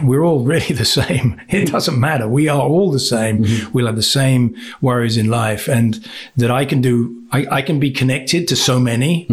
we're 0.02 0.24
all 0.24 0.40
really 0.44 0.74
the 0.74 0.84
same. 0.84 1.40
It 1.48 1.70
doesn't 1.72 1.98
matter. 1.98 2.28
We 2.28 2.48
are 2.48 2.60
all 2.60 2.90
the 2.90 3.00
same. 3.00 3.44
We'll 3.72 3.86
have 3.86 3.96
the 3.96 4.02
same 4.02 4.54
worries 4.80 5.16
in 5.16 5.28
life, 5.28 5.68
and 5.68 6.04
that 6.36 6.50
I 6.50 6.64
can 6.64 6.80
do. 6.80 7.16
I, 7.32 7.46
I 7.58 7.62
can 7.62 7.78
be 7.78 7.92
connected 7.92 8.48
to 8.48 8.56
so 8.56 8.80
many 8.80 9.26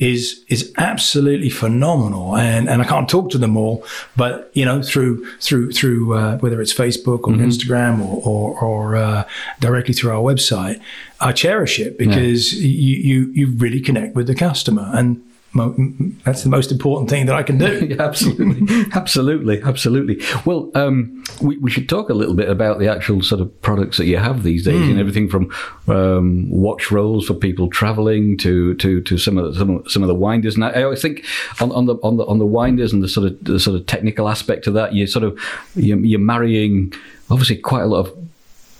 is 0.00 0.44
is 0.48 0.72
absolutely 0.76 1.50
phenomenal, 1.50 2.36
and 2.36 2.68
and 2.68 2.82
I 2.82 2.84
can't 2.84 3.08
talk 3.08 3.30
to 3.30 3.38
them 3.38 3.56
all, 3.56 3.84
but 4.16 4.50
you 4.54 4.64
know 4.64 4.82
through 4.82 5.24
through 5.40 5.72
through 5.72 6.14
uh, 6.14 6.38
whether 6.38 6.60
it's 6.60 6.74
Facebook 6.74 7.20
or 7.20 7.32
Instagram 7.34 8.00
or 8.04 8.20
or, 8.24 8.60
or 8.60 8.96
uh, 8.96 9.24
directly 9.60 9.94
through 9.94 10.10
our 10.12 10.22
website, 10.22 10.80
I 11.20 11.32
cherish 11.32 11.78
it 11.78 11.96
because 11.96 12.54
you 12.54 12.96
you 12.96 13.32
you 13.32 13.46
really 13.56 13.80
connect 13.80 14.14
with 14.14 14.26
the 14.26 14.34
customer 14.34 14.90
and. 14.92 15.22
Mo- 15.54 15.74
That's 16.24 16.42
the 16.42 16.48
most 16.50 16.70
important 16.70 17.08
thing 17.08 17.26
that 17.26 17.34
I 17.34 17.42
can 17.42 17.58
do. 17.58 17.96
Absolutely, 18.00 18.84
absolutely, 18.92 19.62
absolutely. 19.62 20.20
Well, 20.44 20.70
um, 20.74 21.24
we, 21.40 21.56
we 21.58 21.70
should 21.70 21.88
talk 21.88 22.10
a 22.10 22.14
little 22.14 22.34
bit 22.34 22.48
about 22.48 22.78
the 22.78 22.88
actual 22.88 23.22
sort 23.22 23.40
of 23.40 23.62
products 23.62 23.96
that 23.96 24.06
you 24.06 24.18
have 24.18 24.42
these 24.42 24.64
days, 24.64 24.88
and 24.88 24.98
everything 24.98 25.28
from 25.28 25.50
um, 25.88 26.50
watch 26.50 26.90
rolls 26.90 27.26
for 27.26 27.34
people 27.34 27.68
traveling 27.68 28.36
to 28.38 28.74
to, 28.76 29.00
to 29.02 29.18
some 29.18 29.38
of 29.38 29.52
the, 29.52 29.58
some 29.58 29.70
of, 29.70 29.90
some 29.90 30.02
of 30.02 30.08
the 30.08 30.14
winders. 30.14 30.54
And 30.54 30.64
I, 30.64 30.70
I 30.70 30.82
always 30.82 31.02
think 31.02 31.24
on, 31.60 31.72
on 31.72 31.86
the 31.86 31.94
on 31.96 32.16
the 32.16 32.24
on 32.26 32.38
the 32.38 32.46
winders 32.46 32.92
and 32.92 33.02
the 33.02 33.08
sort 33.08 33.26
of 33.26 33.44
the 33.44 33.58
sort 33.58 33.76
of 33.76 33.86
technical 33.86 34.28
aspect 34.28 34.66
of 34.66 34.74
that, 34.74 34.92
you 34.92 35.06
sort 35.06 35.24
of 35.24 35.38
you're, 35.74 35.98
you're 35.98 36.20
marrying 36.20 36.92
obviously 37.30 37.56
quite 37.56 37.82
a 37.82 37.86
lot 37.86 38.06
of 38.06 38.28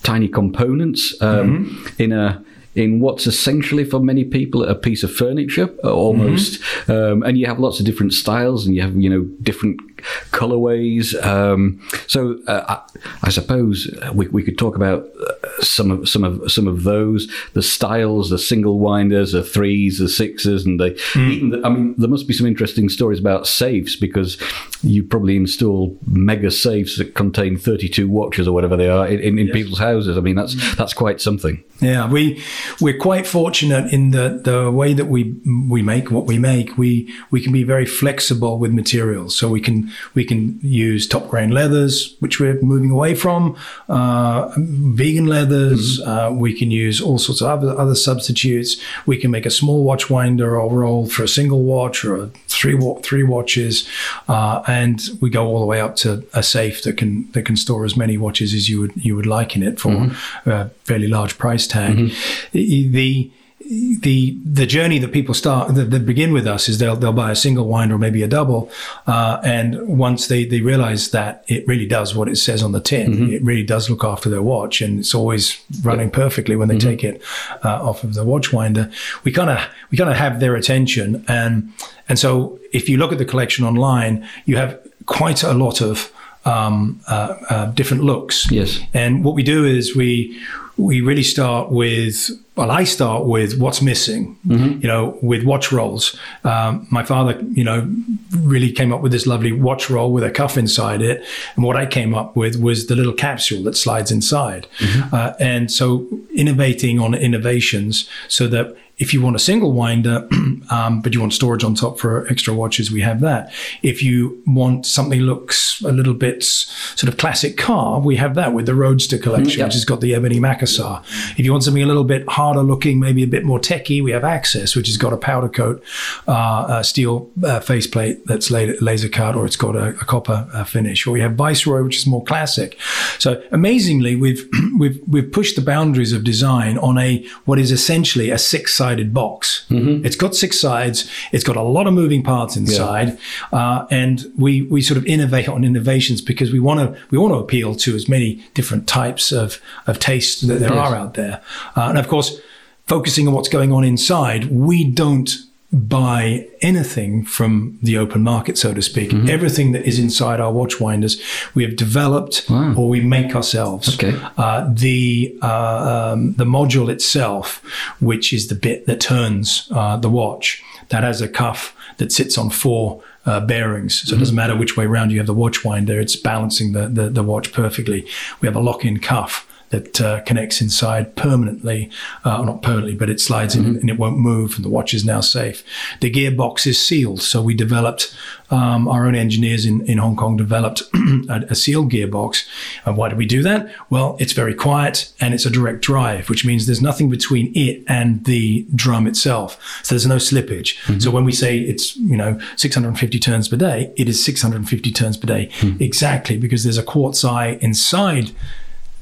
tiny 0.03 0.29
components 0.29 1.15
um, 1.23 1.85
in 1.99 2.13
a 2.13 2.45
in 2.75 3.01
what's 3.01 3.27
essentially 3.27 3.85
for 3.85 4.01
many 4.01 4.25
people 4.25 4.65
a 4.65 4.75
piece 4.75 5.03
of 5.03 5.13
furniture 5.13 5.71
uh, 5.85 5.93
almost. 5.93 6.61
Um, 6.89 7.23
and 7.23 7.39
you 7.39 7.47
have 7.47 7.59
lots 7.59 7.79
of 7.79 7.87
different 7.87 8.13
styles 8.13 8.67
and 8.67 8.75
you 8.75 8.83
have 8.83 8.97
you 8.97 9.09
know 9.09 9.23
different 9.43 9.94
colorways. 10.31 11.15
Um, 11.25 11.81
so 12.07 12.39
uh, 12.47 12.65
I, 12.69 12.99
I 13.23 13.31
suppose 13.31 13.89
we, 14.15 14.29
we 14.29 14.43
could 14.43 14.59
talk 14.59 14.77
about 14.77 15.07
uh, 15.21 15.63
some 15.63 15.91
of 15.91 16.09
some 16.09 16.25
of 16.25 16.51
some 16.51 16.69
of 16.69 16.85
those. 16.85 17.31
The 17.55 17.63
styles 17.63 18.31
the 18.31 18.39
single 18.39 18.79
winders 18.79 19.33
the 19.33 19.43
threes 19.43 19.99
the 19.99 20.09
sixes 20.09 20.67
and 20.67 20.81
the, 20.81 20.95
even 21.17 21.51
the, 21.51 21.63
I 21.65 21.69
mean 21.69 21.95
there 21.99 22.09
must 22.09 22.29
be 22.29 22.35
some 22.35 22.47
interesting 22.47 22.89
stories 22.89 23.19
about 23.19 23.47
safes 23.47 23.97
because 23.97 24.41
you 24.83 25.03
probably 25.03 25.37
install 25.37 25.99
mega 26.07 26.51
safes 26.51 26.99
that 26.99 27.15
contain 27.15 27.57
32 27.57 28.09
watches 28.09 28.47
or 28.47 28.53
whatever 28.53 28.77
they 28.77 28.89
are 28.89 29.07
in, 29.07 29.21
in, 29.21 29.39
in 29.39 29.49
people's 29.49 29.79
houses. 29.79 30.17
I 30.17 30.21
mean 30.21 30.37
that's 30.37 30.77
that's 30.77 30.95
quite 30.95 31.21
something. 31.21 31.63
Yeah, 31.81 32.11
we 32.11 32.43
we're 32.81 32.99
quite 32.99 33.27
fortunate 33.27 33.93
in 33.93 34.11
the 34.11 34.41
the 34.43 34.71
way 34.71 34.93
that 34.95 35.07
we 35.07 35.35
we 35.69 35.83
make 35.83 36.11
what 36.11 36.27
we 36.27 36.39
make. 36.39 36.79
We 36.79 37.13
we 37.31 37.41
can 37.41 37.53
be 37.53 37.65
very 37.65 37.87
flexible 37.87 38.59
with 38.59 38.73
materials, 38.73 39.37
so 39.37 39.49
we 39.49 39.61
can 39.61 39.91
we 40.15 40.25
can 40.25 40.59
use 40.63 41.07
top 41.07 41.29
grain 41.29 41.51
leathers, 41.51 42.17
which 42.21 42.41
we're 42.41 42.61
moving 42.63 42.91
away 42.91 43.15
from, 43.15 43.57
uh, 43.89 44.51
vegan 44.57 45.27
leathers. 45.27 46.01
Uh, 46.01 46.31
we 46.33 46.53
can 46.59 46.71
use 46.71 47.01
all 47.01 47.19
sorts 47.19 47.41
of 47.41 47.49
other 47.49 47.79
other 47.79 47.95
substitutes. 47.95 48.77
We 49.07 49.17
can 49.17 49.31
make 49.31 49.47
a 49.47 49.51
small 49.51 49.85
watch 49.85 50.11
winder 50.11 50.59
or 50.61 50.71
roll 50.79 51.07
for 51.07 51.23
a 51.25 51.29
single 51.29 51.63
watch 51.63 52.05
or 52.05 52.17
a 52.17 52.27
three 52.49 52.79
three 53.03 53.23
watches, 53.25 53.89
uh, 54.29 54.63
and 54.67 55.01
we 55.21 55.31
go 55.31 55.47
all 55.47 55.61
the 55.61 55.67
way 55.67 55.81
up 55.81 55.97
to 55.97 56.25
a 56.35 56.43
safe 56.43 56.83
that 56.85 56.97
can 56.97 57.29
that 57.33 57.45
can 57.45 57.57
store 57.57 57.85
as 57.85 57.97
many 57.97 58.17
watches 58.17 58.55
as 58.55 58.69
you 58.69 58.81
would 58.81 58.93
you 58.97 59.15
would 59.17 59.27
like 59.27 59.57
in 59.57 59.63
it 59.63 59.79
for 59.81 60.11
a 60.47 60.69
fairly 60.85 61.09
large 61.09 61.37
price 61.39 61.67
tag. 61.67 62.13
The- 62.53 62.89
the 62.89 63.31
the 63.65 64.39
the 64.45 64.67
journey 64.67 64.99
that 64.99 65.13
people 65.13 65.35
start 65.35 65.75
that, 65.75 65.91
that 65.91 66.05
begin 66.05 66.33
with 66.33 66.47
us 66.47 66.69
is 66.69 66.79
they'll 66.79 66.97
they'll 66.97 67.13
buy 67.13 67.31
a 67.31 67.37
single 67.37 67.67
winder 67.67 67.95
or 67.95 67.99
maybe 67.99 68.23
a 68.23 68.29
double, 68.29 68.71
uh, 69.07 69.41
and 69.45 69.99
once 69.99 70.29
they 70.29 70.45
they 70.45 70.61
realize 70.61 71.11
that 71.11 71.45
it 71.49 71.67
really 71.67 71.87
does 71.87 72.15
what 72.15 72.29
it 72.29 72.37
says 72.37 72.63
on 72.63 72.73
the 72.73 72.81
tin, 72.81 73.33
it 73.33 73.43
really 73.43 73.63
does 73.63 73.89
look 73.89 74.05
after 74.05 74.29
their 74.29 74.43
watch, 74.43 74.83
and 74.83 75.01
it's 75.01 75.15
always 75.15 75.63
running 75.83 76.11
perfectly 76.11 76.57
when 76.57 76.69
they 76.69 76.79
take 76.79 77.03
it 77.03 77.23
uh, 77.65 77.89
off 77.89 78.05
of 78.05 78.15
the 78.15 78.25
watch 78.25 78.53
winder. 78.53 78.91
We 79.25 79.33
kind 79.33 79.51
of 79.51 79.59
we 79.91 79.97
kind 79.97 80.11
of 80.11 80.17
have 80.17 80.41
their 80.41 80.55
attention, 80.57 81.25
and 81.27 81.73
and 82.09 82.19
so 82.19 82.59
if 82.73 82.89
you 82.89 82.99
look 82.99 83.13
at 83.13 83.19
the 83.19 83.25
collection 83.25 83.65
online, 83.65 84.29
you 84.45 84.57
have 84.57 84.79
quite 85.07 85.43
a 85.43 85.55
lot 85.55 85.81
of 85.81 86.13
um, 86.45 87.01
uh, 87.09 87.37
uh, 87.49 87.67
different 87.67 88.05
looks. 88.05 88.51
Yes. 88.51 88.81
And 88.93 89.25
what 89.25 89.35
we 89.35 89.43
do 89.43 89.65
is 89.65 89.97
we 89.97 90.39
we 90.77 91.01
really 91.01 91.23
start 91.23 91.71
with 91.71 92.31
well, 92.57 92.71
I 92.71 92.85
start 92.85 93.25
with 93.27 93.59
what's 93.59 93.83
missing. 93.83 94.39
You 94.81 94.89
know, 94.89 95.19
with 95.23 95.43
watch 95.45 95.73
rolls. 95.73 96.17
Um, 96.45 96.87
my 96.89 97.03
father, 97.03 97.41
you 97.51 97.65
know, 97.65 97.93
really 98.37 98.71
came 98.71 98.93
up 98.93 99.01
with 99.01 99.11
this 99.11 99.27
lovely 99.27 99.51
watch 99.51 99.91
roll 99.91 100.13
with 100.13 100.23
a 100.23 100.31
cuff 100.31 100.57
inside 100.57 101.03
it, 101.03 101.25
and 101.57 101.65
what 101.65 101.77
I 101.77 101.87
came 101.87 102.15
up 102.15 102.37
with 102.37 102.57
was 102.57 102.87
the 102.87 102.95
little 102.95 103.13
capsule 103.13 103.63
that 103.65 103.77
slides 103.77 104.13
inside. 104.13 104.67
Uh, 105.13 105.35
and 105.41 105.71
so, 105.71 106.07
innovating 106.35 107.01
on 107.01 107.15
innovations 107.15 108.09
so 108.29 108.47
that 108.49 108.77
if 108.99 109.13
you 109.13 109.21
want 109.21 109.35
a 109.35 109.41
single 109.41 109.73
winder, 109.73 110.29
um, 110.71 111.01
but 111.03 111.15
you 111.15 111.21
want 111.21 111.33
storage 111.33 111.65
on 111.65 111.75
top 111.75 111.99
for 111.99 112.27
extra 112.29 112.55
watches, 112.55 112.91
we 112.91 113.01
have 113.01 113.21
that. 113.21 113.53
If 113.83 114.03
you 114.03 114.43
want 114.47 114.87
something 114.87 115.19
that 115.19 115.25
looks 115.25 115.81
a 115.83 115.93
little 115.93 116.15
bit 116.15 116.45
sort 116.45 117.13
of 117.13 117.19
classic 117.19 117.57
car, 117.57 118.01
we 118.01 118.17
have 118.17 118.35
that 118.37 118.53
with 118.53 118.67
the 118.67 118.75
Roadster 118.75 119.19
collection, 119.19 119.65
which 119.65 119.75
has 119.75 119.85
got 119.85 120.01
the 120.01 120.15
ebony 120.15 120.39
Macassar. 120.39 121.03
If 121.33 121.41
you 121.41 121.51
want 121.51 121.65
something 121.65 121.83
a 121.83 121.87
little 121.87 122.05
bit 122.05 122.29
harder 122.29 122.63
looking, 122.63 123.01
maybe 123.01 123.23
a 123.23 123.27
bit 123.27 123.45
more 123.45 123.59
techy, 123.59 124.01
we 124.01 124.13
have 124.13 124.25
Axis, 124.25 124.77
which 124.77 124.87
has 124.87 124.97
got 124.97 125.13
a 125.13 125.17
powder 125.17 125.49
coat 125.49 125.83
uh, 126.29 126.83
steel 126.83 127.31
uh, 127.43 127.61
faceplate 127.61 128.25
that's 128.27 128.51
laser 128.51 129.09
cut, 129.09 129.35
or 129.35 129.45
it's 129.45 129.57
got 129.57 129.75
a, 129.75 129.89
a 129.89 130.05
copper 130.05 130.49
uh, 130.53 130.65
finish. 130.65 131.07
Or 131.07 131.11
we 131.11 131.21
have 131.21 131.35
Viceroy, 131.35 131.83
which 131.83 131.97
is 131.97 132.07
more 132.07 132.23
classic. 132.23 132.79
So 133.19 133.43
amazingly, 133.51 134.15
we've 134.15 134.49
we've 134.79 135.01
we've 135.09 135.31
pushed 135.31 135.57
the 135.57 135.63
boundaries 135.63 136.13
of 136.13 136.23
design 136.23 136.79
on 136.79 136.99
a 136.99 137.27
what 137.45 137.59
is 137.59 137.73
essentially 137.73 138.31
a 138.31 138.39
six-sided 138.85 139.15
box. 139.15 139.65
It's 139.71 140.17
got 140.17 140.35
six 140.35 140.59
sides. 140.61 141.11
It's 141.33 141.45
got 141.45 141.57
a 141.57 141.63
lot 141.63 141.87
of 141.87 141.95
moving 141.95 142.23
parts 142.23 142.57
inside, 142.57 143.19
uh, 143.53 143.87
and 143.91 144.25
we 144.37 144.63
we 144.63 144.83
sort 144.83 144.99
of 144.99 145.05
innovate 145.07 145.49
on 145.49 145.65
innovations 145.65 146.21
because 146.23 146.53
we 146.53 146.61
want 146.61 146.81
to 146.81 147.01
we 147.11 147.19
want 147.19 147.33
to 147.33 147.39
appeal 147.39 147.75
to 147.77 147.95
as 147.95 148.09
many 148.09 148.43
different 148.55 148.87
types 148.87 149.33
of 149.33 149.61
of 149.87 149.99
tastes 149.99 150.43
that 150.43 150.61
there 150.61 150.75
Yes. 150.75 150.93
are 150.93 150.95
out 150.97 151.15
there, 151.15 151.41
uh, 151.77 151.89
and 151.89 151.99
of 151.99 152.09
course, 152.09 152.41
focusing 152.87 153.27
on 153.29 153.35
what's 153.35 153.49
going 153.49 153.73
on 153.73 153.85
inside, 153.85 154.45
we 154.51 154.85
don't 154.85 155.31
buy 155.75 156.47
anything 156.61 157.25
from 157.25 157.79
the 157.83 157.99
open 157.99 158.23
market, 158.23 158.57
so 158.57 158.73
to 158.73 158.81
speak. 158.81 159.11
Mm-hmm. 159.11 159.29
Everything 159.29 159.73
that 159.73 159.85
is 159.85 159.99
inside 159.99 160.41
our 160.41 160.53
watch 160.53 160.81
winders, 160.81 161.21
we 161.55 161.65
have 161.65 161.77
developed 161.77 162.47
Wow. 162.49 162.75
or 162.77 162.89
we 162.89 163.01
make 163.01 163.35
ourselves. 163.35 163.95
Okay. 163.95 164.19
Uh, 164.39 164.71
the 164.73 165.37
uh, 165.43 166.13
um, 166.13 166.35
the 166.35 166.45
module 166.45 166.89
itself, 166.91 167.63
which 168.01 168.33
is 168.33 168.49
the 168.49 168.55
bit 168.55 168.87
that 168.87 169.01
turns 169.01 169.69
uh, 169.73 169.97
the 169.97 170.09
watch, 170.09 170.63
that 170.91 171.03
has 171.03 171.21
a 171.21 171.29
cuff 171.29 171.75
that 171.99 172.13
sits 172.13 172.39
on 172.39 172.51
four 172.51 173.03
uh, 173.27 173.41
bearings. 173.41 174.03
So 174.09 174.17
it 174.17 174.19
doesn't 174.19 174.35
matter 174.37 174.57
which 174.57 174.77
way 174.77 174.85
around 174.85 175.11
you 175.11 175.19
have 175.19 175.27
the 175.27 175.35
watch 175.35 175.65
winder; 175.65 176.01
it's 176.01 176.17
balancing 176.17 176.73
the, 176.73 176.89
the 176.89 177.09
the 177.11 177.23
watch 177.23 177.53
perfectly. 177.53 178.07
We 178.41 178.47
have 178.49 178.57
a 178.57 178.61
lock-in 178.61 179.01
cuff 179.01 179.47
that 179.71 180.01
uh, 180.01 180.21
connects 180.23 180.61
inside 180.61 181.17
permanently, 181.17 181.91
uh, 182.25 182.39
or 182.39 182.47
not 182.47 182.63
permanently, 182.63 182.95
but 182.95 183.11
it 183.11 183.21
slides 183.21 183.55
in 183.55 183.65
and 183.65 183.91
it 183.91 183.99
won't 183.99 184.19
move, 184.19 184.57
and 184.57 184.65
the 184.65 184.69
watch 184.69 184.95
is 184.95 185.05
now 185.05 185.21
safe. 185.21 185.65
The 186.01 186.11
gearbox 186.11 186.67
is 186.67 186.81
sealed, 186.81 187.23
so 187.23 187.43
we 187.43 187.55
developed. 187.55 188.15
Um, 188.51 188.87
our 188.87 189.07
own 189.07 189.17
engineers 189.17 189.65
in, 189.65 189.85
in 189.87 189.99
Hong 189.99 190.15
Kong 190.17 190.37
developed 190.37 190.83
a, 191.29 191.47
a 191.51 191.55
sealed 191.55 191.91
gearbox. 191.91 192.47
And 192.85 192.97
why 192.97 193.09
do 193.09 193.17
we 193.17 193.27
do 193.27 193.43
that? 193.43 193.75
Well, 193.91 194.17
it's 194.21 194.35
very 194.35 194.55
quiet 194.55 195.13
and 195.19 195.35
it's 195.35 195.47
a 195.47 195.51
direct 195.51 195.81
drive, 195.81 196.29
which 196.29 196.45
means 196.45 196.67
there's 196.67 196.83
nothing 196.83 197.09
between 197.09 197.51
it 197.57 197.83
and 197.89 198.23
the 198.27 198.67
drum 198.75 199.07
itself. 199.07 199.59
So 199.83 199.95
there's 199.95 200.07
no 200.07 200.17
slippage. 200.17 201.01
So 201.01 201.11
when 201.11 201.25
we 201.25 201.33
say 201.33 201.59
it's, 201.59 201.97
you 201.97 202.17
know, 202.17 202.39
650 202.57 203.19
turns 203.19 203.49
per 203.49 203.57
day, 203.57 203.93
it 203.97 204.09
is 204.09 204.23
650 204.25 204.93
turns 204.93 205.17
per 205.17 205.27
day 205.27 205.51
exactly 205.81 206.37
because 206.37 206.65
there's 206.65 206.79
a 206.79 206.83
quartz 206.83 207.25
eye 207.25 207.59
inside 207.61 208.31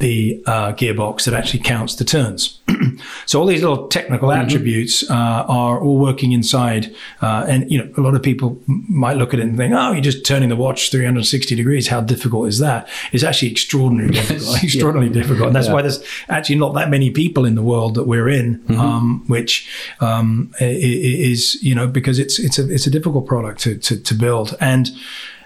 the 0.02 0.42
uh, 0.46 0.72
gearbox 0.72 1.26
that 1.26 1.32
actually 1.32 1.60
counts 1.60 1.94
the 1.94 2.04
turns. 2.04 2.60
so 3.26 3.38
all 3.38 3.46
these 3.46 3.62
little 3.62 3.86
technical 3.86 4.32
attributes 4.32 5.08
uh, 5.08 5.44
are 5.46 5.80
all 5.80 5.96
working 5.96 6.32
inside, 6.32 6.92
uh, 7.22 7.46
and 7.48 7.70
you 7.70 7.78
know 7.78 7.88
a 7.96 8.00
lot 8.00 8.16
of 8.16 8.22
people 8.22 8.60
m- 8.68 8.84
might 8.88 9.16
look 9.16 9.32
at 9.32 9.38
it 9.38 9.44
and 9.44 9.56
think, 9.56 9.72
"Oh, 9.72 9.92
you're 9.92 10.02
just 10.02 10.26
turning 10.26 10.48
the 10.48 10.56
watch 10.56 10.90
360 10.90 11.54
degrees. 11.54 11.86
How 11.86 12.00
difficult 12.00 12.48
is 12.48 12.58
that?" 12.58 12.88
It's 13.12 13.22
actually 13.22 13.52
extraordinarily 13.52 14.14
difficult. 14.20 14.64
extraordinarily 14.64 15.14
difficult, 15.14 15.46
and 15.46 15.56
that's 15.56 15.68
why 15.68 15.82
there's 15.82 16.02
actually 16.28 16.56
not 16.56 16.74
that 16.74 16.90
many 16.90 17.10
people 17.10 17.44
in 17.44 17.54
the 17.54 17.62
world 17.62 17.94
that 17.94 18.04
we're 18.04 18.28
in, 18.28 18.60
um, 18.76 19.22
which 19.28 19.70
um, 20.00 20.52
is 20.58 21.62
you 21.62 21.76
know 21.76 21.86
because 21.86 22.18
it's 22.18 22.40
it's 22.40 22.58
a 22.58 22.68
it's 22.68 22.88
a 22.88 22.90
difficult 22.90 23.24
product 23.24 23.60
to 23.60 23.78
to, 23.78 23.96
to 23.96 24.14
build 24.14 24.56
and 24.60 24.90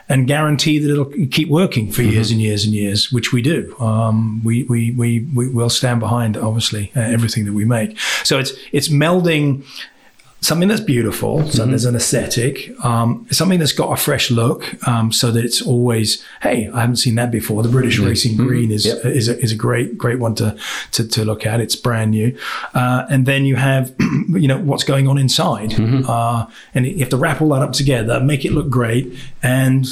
and 0.09 0.27
guarantee 0.27 0.79
that 0.79 0.91
it'll 0.91 1.11
keep 1.31 1.49
working 1.49 1.91
for 1.91 2.03
years 2.03 2.31
and 2.31 2.41
years 2.41 2.65
and 2.65 2.73
years, 2.73 3.11
which 3.11 3.33
we 3.33 3.43
do. 3.43 3.75
Um, 3.81 4.43
we, 4.45 4.63
we, 4.65 4.93
we, 4.93 5.21
we 5.35 5.49
will 5.49 5.71
stand 5.71 6.01
behind, 6.01 6.37
obviously, 6.37 6.93
uh, 6.95 7.01
everything 7.01 7.45
that 7.47 7.53
we 7.53 7.65
make. 7.65 7.99
So 8.23 8.39
it's, 8.39 8.53
it's 8.73 8.89
melding 8.89 9.65
something 10.47 10.69
that's 10.69 10.81
beautiful, 10.81 11.45
so 11.49 11.67
there's 11.67 11.85
an 11.85 11.97
aesthetic, 11.97 12.73
um, 12.85 13.27
something 13.31 13.59
that's 13.59 13.73
got 13.73 13.93
a 13.93 13.97
fresh 13.97 14.31
look, 14.31 14.87
um, 14.87 15.11
so 15.11 15.33
that 15.33 15.45
it's 15.45 15.61
always, 15.61 16.25
hey, 16.41 16.71
I 16.73 16.81
haven't 16.83 16.97
seen 16.97 17.17
that 17.17 17.31
before. 17.33 17.63
The 17.65 17.69
British 17.69 17.99
Racing 17.99 18.37
Green 18.37 18.71
is 18.71 18.87
Yep. 18.87 19.05
is 19.07 19.29
a, 19.29 19.39
is 19.41 19.51
a 19.53 19.57
great 19.57 19.99
great 19.99 20.19
one 20.21 20.35
to 20.37 20.57
to, 20.93 21.07
to 21.09 21.25
look 21.25 21.45
at. 21.47 21.61
It's 21.61 21.75
brand 21.75 22.13
new, 22.13 22.39
uh, 22.75 23.07
and 23.11 23.27
then 23.27 23.45
you 23.45 23.57
have 23.57 23.93
you 24.29 24.47
know 24.47 24.59
what's 24.59 24.85
going 24.85 25.09
on 25.09 25.19
inside, 25.19 25.75
uh, 26.09 26.47
and 26.75 26.87
you 26.87 26.99
have 27.01 27.11
to 27.11 27.17
wrap 27.17 27.43
all 27.43 27.49
that 27.49 27.63
up 27.63 27.73
together, 27.73 28.21
make 28.21 28.45
it 28.45 28.53
look 28.53 28.71
great, 28.71 29.13
and 29.43 29.85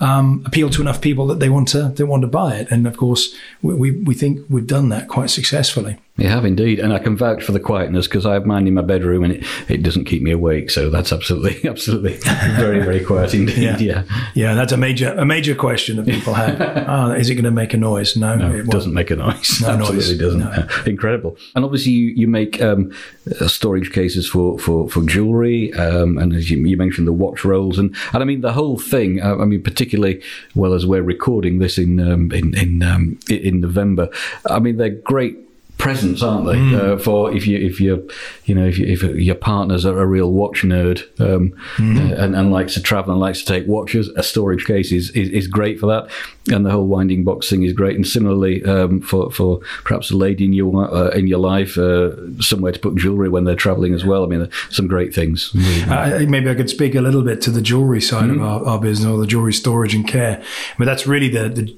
um, 0.00 0.42
appeal 0.44 0.68
to 0.70 0.82
enough 0.82 1.00
people 1.00 1.26
that 1.28 1.38
they 1.38 1.48
want 1.48 1.68
to 1.68 1.88
they 1.96 2.04
want 2.04 2.22
to 2.22 2.28
buy 2.28 2.56
it. 2.56 2.70
And 2.70 2.86
of 2.86 2.96
course, 2.96 3.34
we 3.62 3.74
we, 3.74 3.90
we 3.92 4.14
think 4.14 4.40
we've 4.50 4.66
done 4.66 4.90
that 4.90 5.08
quite 5.08 5.30
successfully. 5.30 5.96
You 6.18 6.28
have 6.28 6.44
indeed, 6.44 6.78
and 6.78 6.92
I 6.92 6.98
can 6.98 7.16
vouch 7.16 7.42
for 7.42 7.52
the 7.52 7.60
quietness 7.60 8.06
because 8.06 8.26
I 8.26 8.34
have 8.34 8.44
mine 8.44 8.66
in 8.66 8.74
my 8.74 8.82
bedroom 8.82 9.24
and 9.24 9.32
it, 9.32 9.46
it 9.66 9.82
doesn't 9.82 10.04
keep 10.04 10.20
me 10.22 10.30
awake. 10.30 10.68
So 10.68 10.90
that's 10.90 11.10
absolutely, 11.10 11.66
absolutely 11.68 12.18
very, 12.58 12.80
very 12.80 13.02
quiet 13.02 13.32
indeed. 13.34 13.56
Yeah. 13.56 13.78
Yeah, 13.78 14.04
Yeah, 14.34 14.54
that's 14.54 14.72
a 14.72 14.76
major 14.76 15.14
a 15.14 15.24
major 15.24 15.54
question 15.54 15.96
that 15.96 16.06
people 16.06 16.34
have. 16.34 16.60
oh, 16.86 17.12
is 17.18 17.30
it 17.30 17.36
going 17.36 17.44
to 17.46 17.50
make 17.50 17.72
a 17.72 17.78
noise? 17.78 18.14
No, 18.14 18.36
No, 18.36 18.54
it 18.54 18.66
doesn't 18.66 18.92
make 18.92 19.10
a 19.10 19.16
noise. 19.16 19.62
No 19.62 19.74
noise. 19.74 19.88
Absolutely 19.88 20.18
doesn't. 20.18 20.40
No. 20.40 20.68
Incredible. 20.84 21.38
And 21.54 21.64
obviously, 21.64 21.92
you, 21.92 22.08
you 22.08 22.28
make 22.28 22.60
um, 22.60 22.92
uh, 23.40 23.48
storage 23.48 23.90
cases 23.90 24.28
for 24.28 24.58
for, 24.58 24.90
for 24.90 25.02
jewelry, 25.06 25.72
um, 25.72 26.18
and 26.18 26.34
as 26.34 26.50
you, 26.50 26.58
you 26.58 26.76
mentioned, 26.76 27.06
the 27.08 27.12
watch 27.14 27.42
rolls, 27.42 27.78
and 27.78 27.96
and 28.12 28.22
I 28.22 28.26
mean 28.26 28.42
the 28.42 28.52
whole 28.52 28.78
thing. 28.78 29.22
Uh, 29.22 29.38
I 29.38 29.46
mean, 29.46 29.62
particularly 29.62 30.22
well 30.54 30.74
as 30.74 30.84
we're 30.84 31.02
recording 31.02 31.58
this 31.58 31.78
in 31.78 31.98
um, 32.00 32.30
in 32.32 32.54
in, 32.54 32.82
um, 32.82 33.18
in 33.30 33.62
November. 33.62 34.10
I 34.50 34.58
mean, 34.58 34.76
they're 34.76 34.90
great 34.90 35.38
presents, 35.82 36.22
aren't 36.22 36.46
they? 36.46 36.54
Mm. 36.54 36.78
Uh, 36.78 36.96
for 36.96 37.34
if 37.34 37.44
you 37.44 37.58
if 37.58 37.80
you 37.80 38.08
you 38.44 38.54
know 38.54 38.64
if 38.64 38.78
you, 38.78 38.86
if 38.86 39.02
your 39.02 39.34
partner's 39.34 39.84
a, 39.84 39.92
a 39.92 40.06
real 40.06 40.30
watch 40.30 40.62
nerd 40.62 41.02
um, 41.20 41.52
uh, 41.80 42.14
and, 42.14 42.36
and 42.36 42.52
likes 42.52 42.74
to 42.74 42.80
travel 42.80 43.10
and 43.10 43.20
likes 43.20 43.40
to 43.40 43.46
take 43.46 43.66
watches, 43.66 44.08
a 44.10 44.22
storage 44.22 44.64
case 44.64 44.92
is, 44.92 45.10
is, 45.10 45.28
is 45.30 45.48
great 45.48 45.80
for 45.80 45.86
that, 45.86 46.08
and 46.50 46.66
the 46.66 46.70
whole 46.70 46.86
winding 46.86 47.22
box 47.24 47.48
thing 47.48 47.62
is 47.62 47.72
great. 47.72 47.94
And 47.94 48.06
similarly, 48.06 48.64
um, 48.64 49.00
for 49.00 49.30
for 49.30 49.60
perhaps 49.84 50.10
a 50.10 50.16
lady 50.16 50.44
in 50.44 50.52
your 50.52 50.92
uh, 50.92 51.10
in 51.10 51.26
your 51.28 51.38
life, 51.38 51.78
uh, 51.78 52.10
somewhere 52.40 52.72
to 52.72 52.78
put 52.80 52.96
jewelry 52.96 53.28
when 53.28 53.44
they're 53.44 53.54
traveling 53.54 53.94
as 53.94 54.04
well. 54.04 54.24
I 54.24 54.26
mean, 54.26 54.48
some 54.70 54.88
great 54.88 55.14
things. 55.14 55.54
Uh, 55.88 56.24
maybe 56.28 56.50
I 56.50 56.54
could 56.54 56.70
speak 56.70 56.94
a 56.94 57.00
little 57.00 57.22
bit 57.22 57.40
to 57.42 57.50
the 57.50 57.62
jewelry 57.62 58.00
side 58.00 58.22
Mm-hmm. 58.30 58.42
of 58.42 58.62
our, 58.62 58.64
our 58.74 58.80
business, 58.80 59.06
or 59.08 59.18
the 59.18 59.26
jewelry 59.26 59.52
storage 59.52 59.94
and 59.94 60.06
care. 60.06 60.42
But 60.78 60.86
that's 60.86 61.06
really 61.06 61.28
the 61.28 61.48
the, 61.48 61.76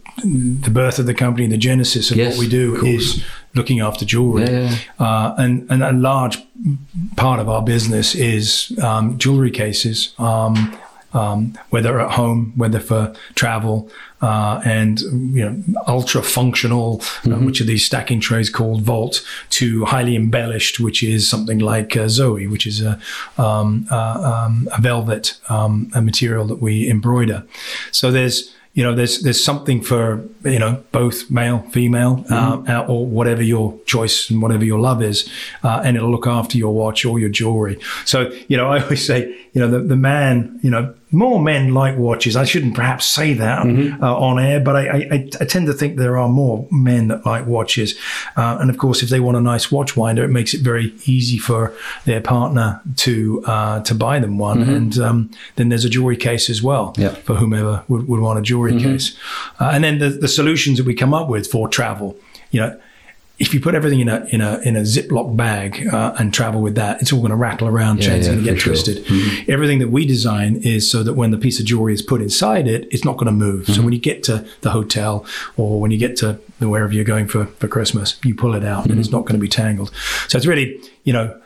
the 0.63 0.71
birth 0.71 0.99
of 0.99 1.07
the 1.07 1.15
company, 1.15 1.47
the 1.47 1.57
genesis 1.59 2.11
of 2.11 2.17
Yes, 2.17 2.33
what 2.37 2.41
we 2.45 2.49
do 2.49 2.77
is 2.87 3.23
looking 3.55 3.81
after 3.81 4.05
jewelry. 4.05 4.45
Yeah, 4.45 4.71
yeah, 4.71 4.77
Uh, 4.99 5.35
and, 5.39 5.71
and 5.71 5.83
a 5.83 5.93
large 5.93 6.39
part 7.17 7.39
of 7.41 7.49
our 7.49 7.63
business 7.63 8.15
is 8.15 8.77
um, 8.83 9.17
jewelry 9.19 9.51
cases. 9.51 10.15
Um, 10.19 10.77
um, 11.13 11.57
whether 11.71 12.01
at 12.01 12.11
home, 12.13 12.53
whether 12.57 12.81
for 12.81 13.15
travel, 13.37 13.89
uh, 14.25 14.63
and 14.65 15.01
you 15.37 15.45
know, 15.45 15.63
ultra 15.87 16.23
functional, 16.23 17.03
uh, 17.27 17.37
which 17.47 17.61
are 17.61 17.65
these 17.65 17.85
stacking 17.85 18.21
trays 18.21 18.49
called 18.49 18.81
Vault, 18.81 19.23
to 19.51 19.85
highly 19.85 20.17
embellished, 20.17 20.81
which 20.81 21.03
is 21.03 21.29
something 21.29 21.59
like 21.59 21.95
uh, 21.95 22.09
Zoe, 22.09 22.47
which 22.47 22.67
is 22.67 22.81
a, 22.81 22.99
um, 23.37 23.87
uh, 23.91 24.47
um, 24.47 24.67
a 24.73 24.81
velvet, 24.81 25.39
um, 25.51 25.91
a 25.95 26.01
material 26.01 26.47
that 26.47 26.63
we 26.63 26.89
embroider. 26.89 27.45
So 27.91 28.11
there's 28.11 28.55
you 28.75 28.83
know, 28.83 28.93
there's 28.93 29.23
there's 29.23 29.43
something 29.43 29.83
for 29.83 30.29
you 30.43 30.59
know 30.59 30.83
both 30.91 31.31
male, 31.31 31.61
female, 31.71 32.25
uh, 32.29 32.61
uh, 32.69 32.85
or 32.89 33.07
whatever 33.07 33.41
your 33.41 33.79
choice 33.87 34.29
and 34.29 34.43
whatever 34.43 34.65
your 34.65 34.81
love 34.81 35.01
is, 35.01 35.31
uh, 35.63 35.81
and 35.85 35.97
it'll 35.97 36.11
look 36.11 36.27
after 36.27 36.59
your 36.59 36.75
watch 36.75 37.05
or 37.05 37.21
your 37.21 37.29
jewelry. 37.29 37.79
So 38.05 38.33
you 38.49 38.57
know, 38.57 38.67
I 38.67 38.83
always 38.83 39.07
say, 39.07 39.29
you 39.53 39.61
know, 39.61 39.69
the 39.71 39.79
the 39.79 39.97
man, 39.97 40.59
you 40.61 40.71
know, 40.71 40.93
more 41.15 41.41
men 41.41 41.73
like 41.73 41.97
watches. 41.97 42.37
I 42.37 42.45
shouldn't 42.45 42.75
perhaps 42.75 43.07
say 43.07 43.33
that 43.35 43.65
uh, 44.03 44.17
on 44.19 44.39
air, 44.39 44.61
but 44.61 44.77
I, 44.77 44.83
I 45.11 45.31
I 45.41 45.45
tend 45.45 45.67
to 45.69 45.73
think 45.73 45.97
there 45.97 46.19
are 46.19 46.29
more 46.29 46.67
men 46.71 47.09
that 47.09 47.25
like 47.25 47.47
watches, 47.47 47.95
uh, 48.37 48.59
and 48.61 48.69
of 48.71 48.77
course, 48.79 49.03
if 49.03 49.09
they 49.09 49.21
want 49.21 49.37
a 49.37 49.41
nice 49.41 49.71
watch 49.73 49.97
winder, 49.97 50.25
it 50.25 50.29
makes 50.31 50.53
it 50.55 50.61
very 50.61 50.93
easy 51.07 51.39
for 51.39 51.73
their 52.05 52.21
partner 52.21 52.81
to 52.97 53.43
uh, 53.47 53.81
to 53.83 53.95
buy 53.95 54.19
them 54.19 54.37
one, 54.39 54.63
and 54.63 54.99
um, 54.99 55.31
then 55.57 55.69
there's 55.71 55.85
a 55.85 55.91
jewelry 55.91 56.17
case 56.17 56.51
as 56.51 56.63
well 56.63 56.93
Yeah. 56.99 57.11
for 57.25 57.35
whomever 57.37 57.85
would, 57.89 58.09
would 58.09 58.21
want 58.21 58.39
a 58.39 58.43
jewelry 58.43 58.79
case. 58.81 59.17
Uh, 59.61 59.71
and 59.75 59.85
then 59.85 59.99
the, 59.99 60.09
the 60.11 60.29
solutions 60.29 60.79
that 60.79 60.87
we 60.87 60.95
come 60.95 61.15
up 61.15 61.29
with 61.29 61.47
for 61.51 61.69
travel, 61.69 62.17
you 62.51 62.61
know, 62.61 62.79
if 63.39 63.53
you 63.53 63.61
put 63.61 63.75
everything 63.75 64.01
in 64.01 64.09
a 64.09 64.25
in 64.27 64.41
a 64.41 64.59
in 64.61 64.77
a 64.77 64.83
Ziploc 64.83 65.37
bag 65.37 65.89
uh, 65.93 66.15
and 66.19 66.33
travel 66.33 66.61
with 66.61 66.77
that, 66.77 67.03
it's 67.03 67.13
all 67.13 67.19
going 67.19 67.31
to 67.31 67.37
rattle 67.37 67.67
around. 67.67 67.99
Yeah, 67.99 68.11
chains 68.11 68.27
yeah, 68.27 68.35
going 68.35 68.45
to 68.45 68.51
get 68.51 68.61
sure. 68.61 68.73
twisted. 68.73 69.05
Mm-hmm. 69.05 69.51
Everything 69.51 69.81
that 69.81 69.89
we 69.89 70.07
design 70.07 70.57
is 70.57 70.89
so 70.89 71.03
that 71.03 71.15
when 71.15 71.33
the 71.33 71.39
piece 71.39 71.59
of 71.59 71.67
jewelry 71.67 71.95
is 71.95 72.03
put 72.03 72.23
inside 72.23 72.69
it, 72.69 72.87
it's 72.93 73.05
not 73.05 73.17
going 73.17 73.27
to 73.27 73.33
move. 73.33 73.67
So 73.67 73.73
mm-hmm. 73.73 73.85
when 73.85 73.93
you 73.93 74.01
get 74.01 74.23
to 74.25 74.47
the 74.61 74.71
hotel 74.71 75.27
or 75.57 75.81
when 75.81 75.91
you 75.91 75.99
get 75.99 76.17
to 76.19 76.35
wherever 76.61 76.93
you're 76.93 77.05
going 77.05 77.27
for 77.27 77.47
for 77.47 77.67
Christmas, 77.67 78.19
you 78.25 78.35
pull 78.37 78.55
it 78.55 78.65
out 78.65 78.85
and 78.85 78.93
mm-hmm. 78.93 79.01
it's 79.01 79.11
not 79.11 79.23
going 79.23 79.39
to 79.39 79.43
be 79.43 79.49
tangled. 79.49 79.91
So 80.29 80.37
it's 80.37 80.47
really 80.47 80.81
you 81.03 81.13
know 81.13 81.41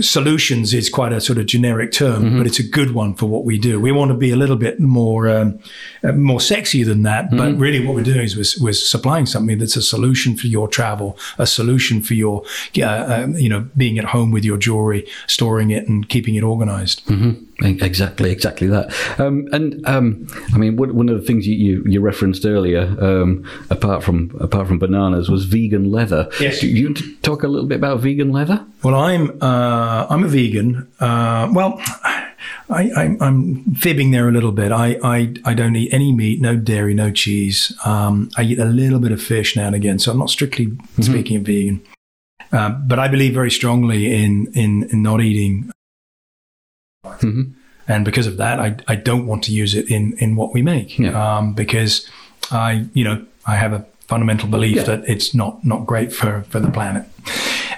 solutions 0.00 0.72
is 0.72 0.88
quite 0.88 1.12
a 1.12 1.20
sort 1.20 1.38
of 1.38 1.46
generic 1.46 1.92
term, 1.92 2.38
but 2.38 2.46
it's 2.46 2.58
a 2.58 2.62
good 2.66 2.92
one 2.94 3.14
for 3.14 3.26
what 3.26 3.44
we 3.44 3.58
do. 3.58 3.78
We 3.78 3.92
want 3.92 4.10
to 4.10 4.16
be 4.16 4.30
a 4.30 4.36
little 4.36 4.56
bit 4.56 4.80
more 4.80 5.28
um, 5.28 5.58
uh, 6.02 6.12
more 6.12 6.40
sexy 6.40 6.82
than 6.82 7.02
that, 7.02 7.30
but 7.30 7.56
really 7.58 7.84
what 7.84 7.94
we're 7.94 8.02
doing 8.02 8.24
is 8.24 8.36
we're, 8.36 8.64
we're 8.64 8.72
supplying 8.72 9.26
something 9.26 9.58
that's 9.58 9.76
a 9.76 9.82
solution 9.82 10.36
for 10.36 10.46
your 10.46 10.68
travel, 10.68 11.18
a 11.38 11.46
solution 11.46 12.02
for 12.02 12.14
your 12.14 12.42
uh, 12.82 13.26
you 13.34 13.48
know 13.48 13.68
being 13.76 13.98
at 13.98 14.06
home 14.06 14.30
with 14.30 14.44
your 14.44 14.56
jewelry, 14.56 15.06
storing 15.26 15.70
it 15.70 15.86
and 15.88 16.08
keeping 16.08 16.34
it 16.34 16.42
organized. 16.42 17.02
Exactly, 17.64 18.30
exactly 18.30 18.66
that. 18.68 18.92
Um, 19.18 19.48
and 19.52 19.86
um, 19.86 20.26
I 20.52 20.58
mean, 20.58 20.76
one 20.76 21.08
of 21.08 21.20
the 21.20 21.26
things 21.26 21.46
you, 21.46 21.54
you, 21.54 21.84
you 21.86 22.00
referenced 22.00 22.44
earlier, 22.44 22.82
um, 23.00 23.48
apart 23.70 24.02
from 24.02 24.36
apart 24.40 24.68
from 24.68 24.78
bananas, 24.78 25.28
was 25.28 25.44
vegan 25.44 25.90
leather. 25.90 26.28
Yes. 26.40 26.60
Do 26.60 26.68
you 26.68 26.86
want 26.86 26.98
to 26.98 27.16
talk 27.22 27.42
a 27.42 27.48
little 27.48 27.68
bit 27.68 27.76
about 27.76 28.00
vegan 28.00 28.32
leather? 28.32 28.64
Well, 28.82 28.94
I'm 28.94 29.38
uh, 29.42 30.06
I'm 30.10 30.24
a 30.24 30.28
vegan. 30.28 30.88
Uh, 30.98 31.50
well, 31.52 31.80
I, 32.68 32.90
I, 32.96 33.16
I'm 33.20 33.74
fibbing 33.74 34.10
there 34.10 34.28
a 34.28 34.32
little 34.32 34.52
bit. 34.52 34.72
I, 34.72 34.98
I, 35.02 35.34
I 35.44 35.54
don't 35.54 35.76
eat 35.76 35.92
any 35.92 36.12
meat, 36.12 36.40
no 36.40 36.56
dairy, 36.56 36.94
no 36.94 37.10
cheese. 37.10 37.76
Um, 37.84 38.30
I 38.36 38.42
eat 38.42 38.58
a 38.58 38.64
little 38.64 38.98
bit 38.98 39.12
of 39.12 39.22
fish 39.22 39.56
now 39.56 39.66
and 39.66 39.76
again, 39.76 39.98
so 39.98 40.10
I'm 40.10 40.18
not 40.18 40.30
strictly 40.30 40.76
speaking 41.00 41.36
of 41.36 41.42
vegan. 41.44 41.82
Uh, 42.50 42.70
but 42.70 42.98
I 42.98 43.08
believe 43.08 43.34
very 43.34 43.50
strongly 43.50 44.12
in, 44.12 44.48
in 44.54 44.88
in 44.90 45.02
not 45.02 45.20
eating 45.20 45.70
And 47.88 48.04
because 48.04 48.26
of 48.26 48.36
that, 48.36 48.60
I, 48.60 48.76
I 48.86 48.94
don't 48.94 49.26
want 49.26 49.42
to 49.44 49.52
use 49.52 49.74
it 49.74 49.90
in, 49.90 50.14
in 50.18 50.36
what 50.36 50.54
we 50.54 50.62
make 50.62 50.98
Yeah. 50.98 51.10
um, 51.38 51.52
because 51.54 52.08
I, 52.50 52.86
you 52.94 53.04
know, 53.04 53.24
I 53.46 53.56
have 53.56 53.72
a 53.72 53.84
fundamental 54.06 54.48
belief 54.48 54.76
Yeah. 54.76 54.82
that 54.84 55.08
it's 55.08 55.34
not, 55.34 55.64
not 55.64 55.84
great 55.86 56.12
for, 56.12 56.42
for 56.48 56.60
the 56.60 56.70
planet. 56.70 57.04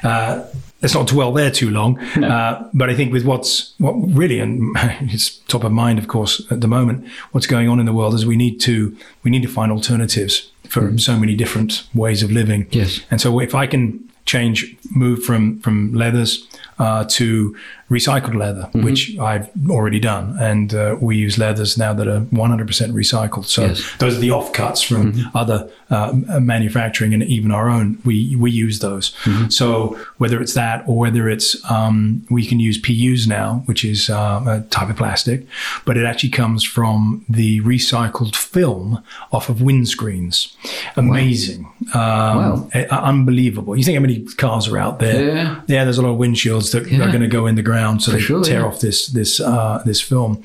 Uh, 0.02 0.44
let's 0.82 0.94
not 0.94 1.06
dwell 1.06 1.32
there 1.32 1.50
too 1.50 1.70
long. 1.70 1.98
Uh, 2.22 2.68
but 2.74 2.90
I 2.90 2.94
think 2.94 3.12
with 3.14 3.24
what's 3.24 3.72
what 3.78 3.92
really, 4.14 4.40
and 4.40 4.72
it's 5.00 5.38
top 5.48 5.64
of 5.64 5.72
mind, 5.72 5.98
of 5.98 6.06
course, 6.06 6.42
at 6.50 6.60
the 6.60 6.68
moment, 6.68 7.08
what's 7.32 7.46
going 7.46 7.68
on 7.68 7.80
in 7.80 7.86
the 7.86 7.94
world 7.94 8.12
is 8.14 8.26
we 8.26 8.36
need 8.36 8.60
to 8.60 8.94
we 9.22 9.30
need 9.30 9.42
to 9.42 9.48
find 9.48 9.72
alternatives 9.72 10.50
for 10.68 10.98
so 10.98 11.18
many 11.18 11.34
different 11.34 11.84
ways 11.94 12.22
of 12.22 12.30
living. 12.30 12.66
Yes. 12.70 13.00
And 13.10 13.20
so 13.20 13.40
if 13.40 13.54
I 13.54 13.66
can 13.66 14.00
change, 14.26 14.76
move 14.94 15.22
from 15.24 15.60
from 15.60 15.94
leathers 15.94 16.46
uh, 16.78 17.04
to 17.08 17.56
recycled 17.90 18.34
leather, 18.34 18.68
which 18.74 19.16
I've 19.18 19.48
already 19.68 20.00
done, 20.00 20.36
and 20.40 20.74
uh, 20.74 20.96
we 21.00 21.16
use 21.16 21.38
leathers 21.38 21.76
now 21.78 21.92
that 21.92 22.08
are 22.08 22.20
100% 22.20 22.92
recycled. 22.92 23.44
So 23.44 23.66
Yes. 23.66 23.82
those 23.98 24.16
are 24.16 24.20
the 24.20 24.30
offcuts 24.30 24.84
from 24.84 25.30
other 25.34 25.70
uh, 25.90 26.12
manufacturing 26.40 27.12
and 27.14 27.22
even 27.24 27.50
our 27.52 27.68
own. 27.68 27.98
We 28.04 28.34
we 28.36 28.50
use 28.50 28.78
those. 28.80 29.14
So 29.50 29.98
whether 30.16 30.40
it's 30.40 30.54
that 30.54 30.82
or 30.88 30.98
whether 30.98 31.28
it's 31.28 31.56
um, 31.70 32.26
we 32.30 32.44
can 32.46 32.58
use 32.58 32.78
PUs 32.78 33.26
now, 33.28 33.62
which 33.66 33.84
is 33.84 34.08
uh, 34.10 34.42
a 34.46 34.60
type 34.70 34.88
of 34.90 34.96
plastic, 34.96 35.46
but 35.84 35.96
it 35.96 36.04
actually 36.04 36.30
comes 36.30 36.64
from 36.64 37.24
the 37.28 37.60
recycled 37.60 38.34
film 38.34 39.02
off 39.30 39.48
of 39.48 39.58
windscreens. 39.58 40.54
Amazing, 40.96 41.66
um, 41.94 42.34
Wow. 42.34 42.68
unbelievable. 42.90 43.76
You 43.76 43.84
think 43.84 43.96
how 43.96 44.00
many 44.02 44.24
cars 44.36 44.66
are 44.68 44.78
out 44.78 44.98
there? 44.98 45.22
Yeah. 45.34 45.60
yeah. 45.66 45.84
There's 45.84 45.98
a 45.98 46.02
lot 46.02 46.10
of 46.12 46.18
windshields 46.18 46.63
that 46.72 46.86
Yeah. 46.90 47.02
are 47.04 47.08
going 47.08 47.20
to 47.20 47.36
go 47.38 47.46
in 47.46 47.54
the 47.54 47.62
ground, 47.62 48.02
so 48.02 48.12
they 48.12 48.20
sure, 48.20 48.42
tear 48.42 48.60
yeah. 48.60 48.66
off 48.66 48.80
this 48.80 49.06
this 49.08 49.40
uh, 49.40 49.82
this 49.84 50.00
film. 50.00 50.42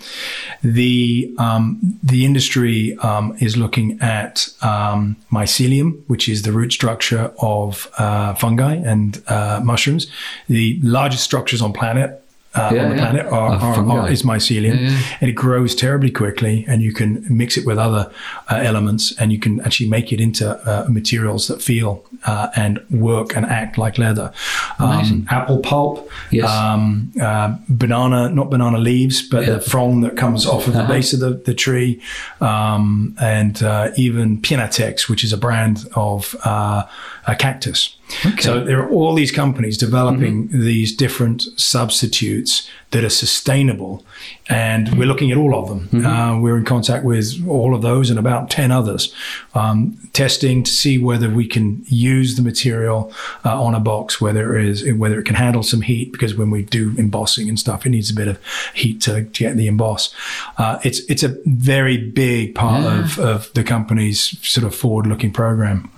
The 0.62 1.34
um, 1.38 1.98
the 2.04 2.26
industry 2.26 2.98
um, 3.00 3.36
is 3.40 3.56
looking 3.58 4.00
at 4.02 4.50
um, 4.62 5.16
mycelium, 5.32 6.02
which 6.08 6.28
is 6.30 6.42
the 6.42 6.52
root 6.52 6.72
structure 6.74 7.32
of 7.40 7.90
uh, 7.98 8.34
fungi 8.36 8.76
and 8.76 9.22
uh, 9.28 9.62
mushrooms. 9.64 10.08
The 10.48 10.80
largest 10.84 11.24
structures 11.24 11.62
on 11.62 11.74
planet. 11.74 12.24
Uh, 12.56 12.72
Yeah, 12.74 12.84
on 12.84 12.90
the 12.90 12.96
yeah. 12.96 13.02
planet 13.12 13.26
are, 13.28 13.52
Are 13.52 13.92
are, 13.92 14.10
is 14.12 14.24
mycelium, 14.24 14.80
Yeah, 14.82 15.00
and 15.22 15.30
it 15.30 15.34
grows 15.34 15.76
terribly 15.76 16.10
quickly. 16.12 16.66
And 16.68 16.82
you 16.82 16.94
can 16.94 17.24
mix 17.30 17.58
it 17.58 17.66
with 17.66 17.78
other 17.78 18.12
uh, 18.52 18.56
elements, 18.56 19.14
and 19.20 19.32
you 19.32 19.38
can 19.40 19.62
actually 19.62 19.88
make 19.90 20.12
it 20.12 20.20
into 20.20 20.46
uh, 20.68 20.86
materials 20.90 21.48
that 21.48 21.62
feel 21.62 22.04
uh, 22.26 22.48
and 22.56 22.80
work 22.90 23.36
and 23.38 23.46
act 23.46 23.78
like 23.78 23.98
leather. 24.00 24.32
Um, 24.80 25.28
apple 25.30 25.60
pulp, 25.60 26.10
Yes. 26.32 26.50
um, 26.50 27.12
uh, 27.22 27.56
banana, 27.70 28.30
not 28.30 28.50
banana 28.50 28.78
leaves, 28.80 29.22
but 29.22 29.46
the 29.46 29.62
frond 29.62 30.04
that 30.04 30.18
comes 30.18 30.46
off 30.46 30.68
of 30.68 30.74
the 30.74 30.80
Uh-huh. 30.80 30.94
base 30.94 31.14
of 31.14 31.20
the, 31.20 31.32
the 31.46 31.54
tree, 31.54 32.02
um, 32.42 33.16
and 33.22 33.62
uh, 33.62 33.92
even 33.96 34.42
Pinatex, 34.42 35.08
which 35.10 35.24
is 35.24 35.32
a 35.34 35.38
brand 35.38 35.86
of 35.96 36.36
uh, 36.44 36.84
a 37.30 37.36
cactus. 37.36 37.96
So 38.40 38.64
there 38.66 38.80
are 38.82 38.90
all 38.90 39.14
these 39.14 39.32
companies 39.32 39.78
developing 39.78 40.30
Mm-hmm. 40.30 40.62
these 40.62 40.96
different 40.96 41.44
substitutes 41.58 42.70
that 42.92 43.04
are 43.04 43.10
sustainable, 43.10 44.04
and 44.48 44.98
we're 44.98 45.08
looking 45.08 45.32
at 45.32 45.38
all 45.38 45.54
of 45.54 45.70
them. 45.70 45.82
Mm-hmm. 45.90 46.06
Uh, 46.06 46.40
we're 46.42 46.58
in 46.58 46.66
contact 46.66 47.06
with 47.06 47.28
all 47.48 47.76
of 47.76 47.82
those 47.82 48.10
and 48.10 48.20
about 48.20 48.50
ten 48.50 48.72
others, 48.72 49.14
um, 49.54 49.98
testing 50.14 50.64
to 50.64 50.72
see 50.72 50.98
whether 50.98 51.30
we 51.30 51.48
can 51.48 51.84
use 51.86 52.36
the 52.36 52.42
material 52.42 53.14
uh, 53.46 53.62
on 53.62 53.76
a 53.76 53.80
box, 53.80 54.20
whether 54.20 54.58
it 54.58 54.66
is 54.66 54.94
whether 54.94 55.20
it 55.20 55.26
can 55.26 55.36
handle 55.36 55.64
some 55.64 55.82
heat, 55.82 56.12
because 56.12 56.36
when 56.36 56.50
we 56.50 56.64
do 56.64 56.96
embossing 56.98 57.50
and 57.50 57.60
stuff, 57.60 57.86
it 57.86 57.90
needs 57.90 58.10
a 58.12 58.16
bit 58.16 58.28
of 58.28 58.38
heat 58.74 59.02
to, 59.02 59.22
get 59.22 59.56
the 59.56 59.68
emboss. 59.68 60.14
Uh, 60.58 60.80
it's 60.84 61.00
it's 61.12 61.24
a 61.24 61.38
very 61.46 61.98
big 61.98 62.56
part 62.56 62.86
of, 62.86 63.20
of 63.20 63.54
the 63.54 63.64
company's 63.64 64.20
sort 64.42 64.66
of 64.66 64.74
forward-looking 64.74 65.32
program. 65.34 65.90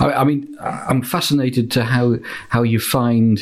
I, 0.00 0.12
I 0.12 0.24
mean, 0.24 0.56
I'm 0.60 1.02
fascinated 1.02 1.70
to 1.72 1.84
how 1.84 2.16
how 2.48 2.62
you 2.62 2.80
find. 2.80 3.40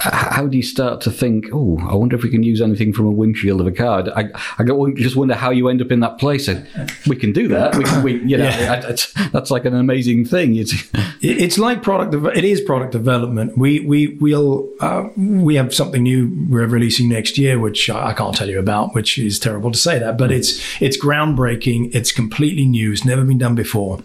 How 0.00 0.46
do 0.46 0.56
you 0.56 0.62
start 0.62 1.02
to 1.02 1.10
think? 1.10 1.48
Oh, 1.52 1.78
I 1.86 1.94
wonder 1.94 2.16
if 2.16 2.22
we 2.22 2.30
can 2.30 2.42
use 2.42 2.62
anything 2.62 2.94
from 2.94 3.04
a 3.04 3.10
windshield 3.10 3.60
of 3.60 3.66
a 3.66 3.72
car. 3.72 4.02
I, 4.16 4.30
I 4.58 4.64
just 4.96 5.16
wonder 5.16 5.34
how 5.34 5.50
you 5.50 5.68
end 5.68 5.82
up 5.82 5.92
in 5.92 6.00
that 6.00 6.16
place. 6.16 6.48
And 6.48 6.66
we 7.06 7.14
can 7.14 7.34
do 7.34 7.46
that. 7.48 7.76
We, 7.76 7.84
can- 7.84 8.02
we 8.02 8.12
you 8.24 8.38
know, 8.38 8.44
Yeah. 8.44 8.78
It's- 8.78 9.12
that's 9.32 9.50
like 9.50 9.66
an 9.66 9.74
amazing 9.74 10.24
thing. 10.24 10.56
It's, 10.56 10.72
It's 11.20 11.58
like 11.58 11.82
product. 11.82 12.14
It 12.34 12.42
is 12.42 12.62
product 12.62 12.92
development. 12.92 13.58
We 13.58 13.80
we 13.80 14.16
we'll 14.18 14.66
uh, 14.80 15.08
we 15.14 15.56
have 15.56 15.74
something 15.74 16.02
new 16.02 16.46
we're 16.48 16.66
releasing 16.66 17.10
next 17.10 17.36
year, 17.36 17.58
which 17.58 17.90
I 17.90 18.08
I 18.08 18.12
can't 18.14 18.34
tell 18.34 18.48
you 18.48 18.58
about, 18.58 18.94
which 18.94 19.18
is 19.18 19.38
terrible 19.38 19.70
to 19.72 19.78
say 19.78 19.98
that, 19.98 20.16
but 20.16 20.32
it's 20.32 20.58
it's 20.80 20.96
groundbreaking. 20.96 21.94
It's 21.94 22.12
completely 22.12 22.64
new. 22.64 22.92
It's 22.92 23.04
never 23.04 23.24
been 23.24 23.38
done 23.38 23.54
before, 23.54 24.00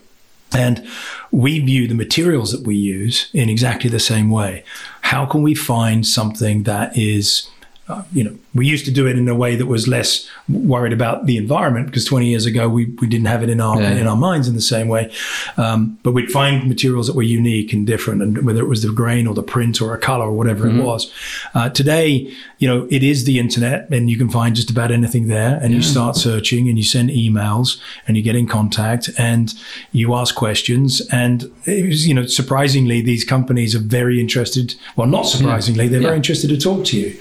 and 0.53 0.87
we 1.31 1.59
view 1.59 1.87
the 1.87 1.95
materials 1.95 2.51
that 2.51 2.65
we 2.65 2.75
use 2.75 3.29
in 3.33 3.49
exactly 3.49 3.89
the 3.89 3.99
same 3.99 4.29
way. 4.29 4.63
How 5.01 5.25
can 5.25 5.41
we 5.41 5.55
find 5.55 6.05
something 6.05 6.63
that 6.63 6.97
is 6.97 7.49
uh, 7.89 8.03
you 8.11 8.23
know, 8.23 8.35
we 8.53 8.65
used 8.67 8.85
to 8.85 8.91
do 8.91 9.07
it 9.07 9.17
in 9.17 9.27
a 9.29 9.35
way 9.35 9.55
that 9.55 9.65
was 9.67 9.87
less 9.87 10.27
worried 10.49 10.91
about 10.93 11.25
the 11.25 11.37
environment 11.37 11.85
because 11.87 12.03
20 12.05 12.27
years 12.27 12.45
ago 12.45 12.67
we, 12.67 12.85
we 13.01 13.07
didn't 13.07 13.27
have 13.27 13.43
it 13.43 13.49
in 13.49 13.61
our 13.61 13.81
Yeah. 13.81 13.91
in 13.95 14.07
our 14.07 14.15
minds 14.17 14.47
in 14.47 14.55
the 14.55 14.61
same 14.61 14.87
way. 14.87 15.11
Um, 15.57 15.97
but 16.03 16.11
we'd 16.11 16.31
find 16.31 16.67
materials 16.67 17.07
that 17.07 17.15
were 17.15 17.23
unique 17.23 17.71
and 17.73 17.85
different, 17.87 18.21
and 18.21 18.45
whether 18.45 18.61
it 18.61 18.67
was 18.67 18.81
the 18.83 18.91
grain 18.91 19.25
or 19.27 19.33
the 19.35 19.43
print 19.43 19.81
or 19.81 19.93
a 19.93 19.97
color 19.97 20.25
or 20.25 20.33
whatever 20.33 20.67
it 20.67 20.83
was. 20.83 21.11
Uh, 21.53 21.69
today, 21.69 22.33
you 22.59 22.67
know, 22.67 22.87
it 22.89 23.03
is 23.03 23.23
the 23.25 23.39
internet, 23.39 23.89
and 23.91 24.09
you 24.09 24.17
can 24.17 24.29
find 24.29 24.55
just 24.55 24.69
about 24.69 24.91
anything 24.91 25.27
there. 25.27 25.59
And 25.61 25.73
you 25.73 25.81
start 25.81 26.15
searching, 26.15 26.67
and 26.69 26.77
you 26.77 26.83
send 26.83 27.09
emails, 27.09 27.79
and 28.07 28.17
you 28.17 28.23
get 28.23 28.35
in 28.35 28.47
contact, 28.47 29.09
and 29.17 29.53
you 29.91 30.13
ask 30.13 30.35
questions. 30.35 31.01
And 31.11 31.51
it 31.65 31.85
was, 31.87 32.07
you 32.07 32.13
know, 32.13 32.25
surprisingly, 32.25 33.01
these 33.01 33.23
companies 33.23 33.75
are 33.75 33.79
very 33.99 34.19
interested. 34.19 34.75
Well, 34.95 35.07
not 35.07 35.23
surprisingly, 35.23 35.87
they're 35.87 36.01
Yeah. 36.01 36.07
very 36.07 36.17
interested 36.17 36.49
to 36.49 36.57
talk 36.57 36.83
to 36.85 36.97
you 36.99 37.15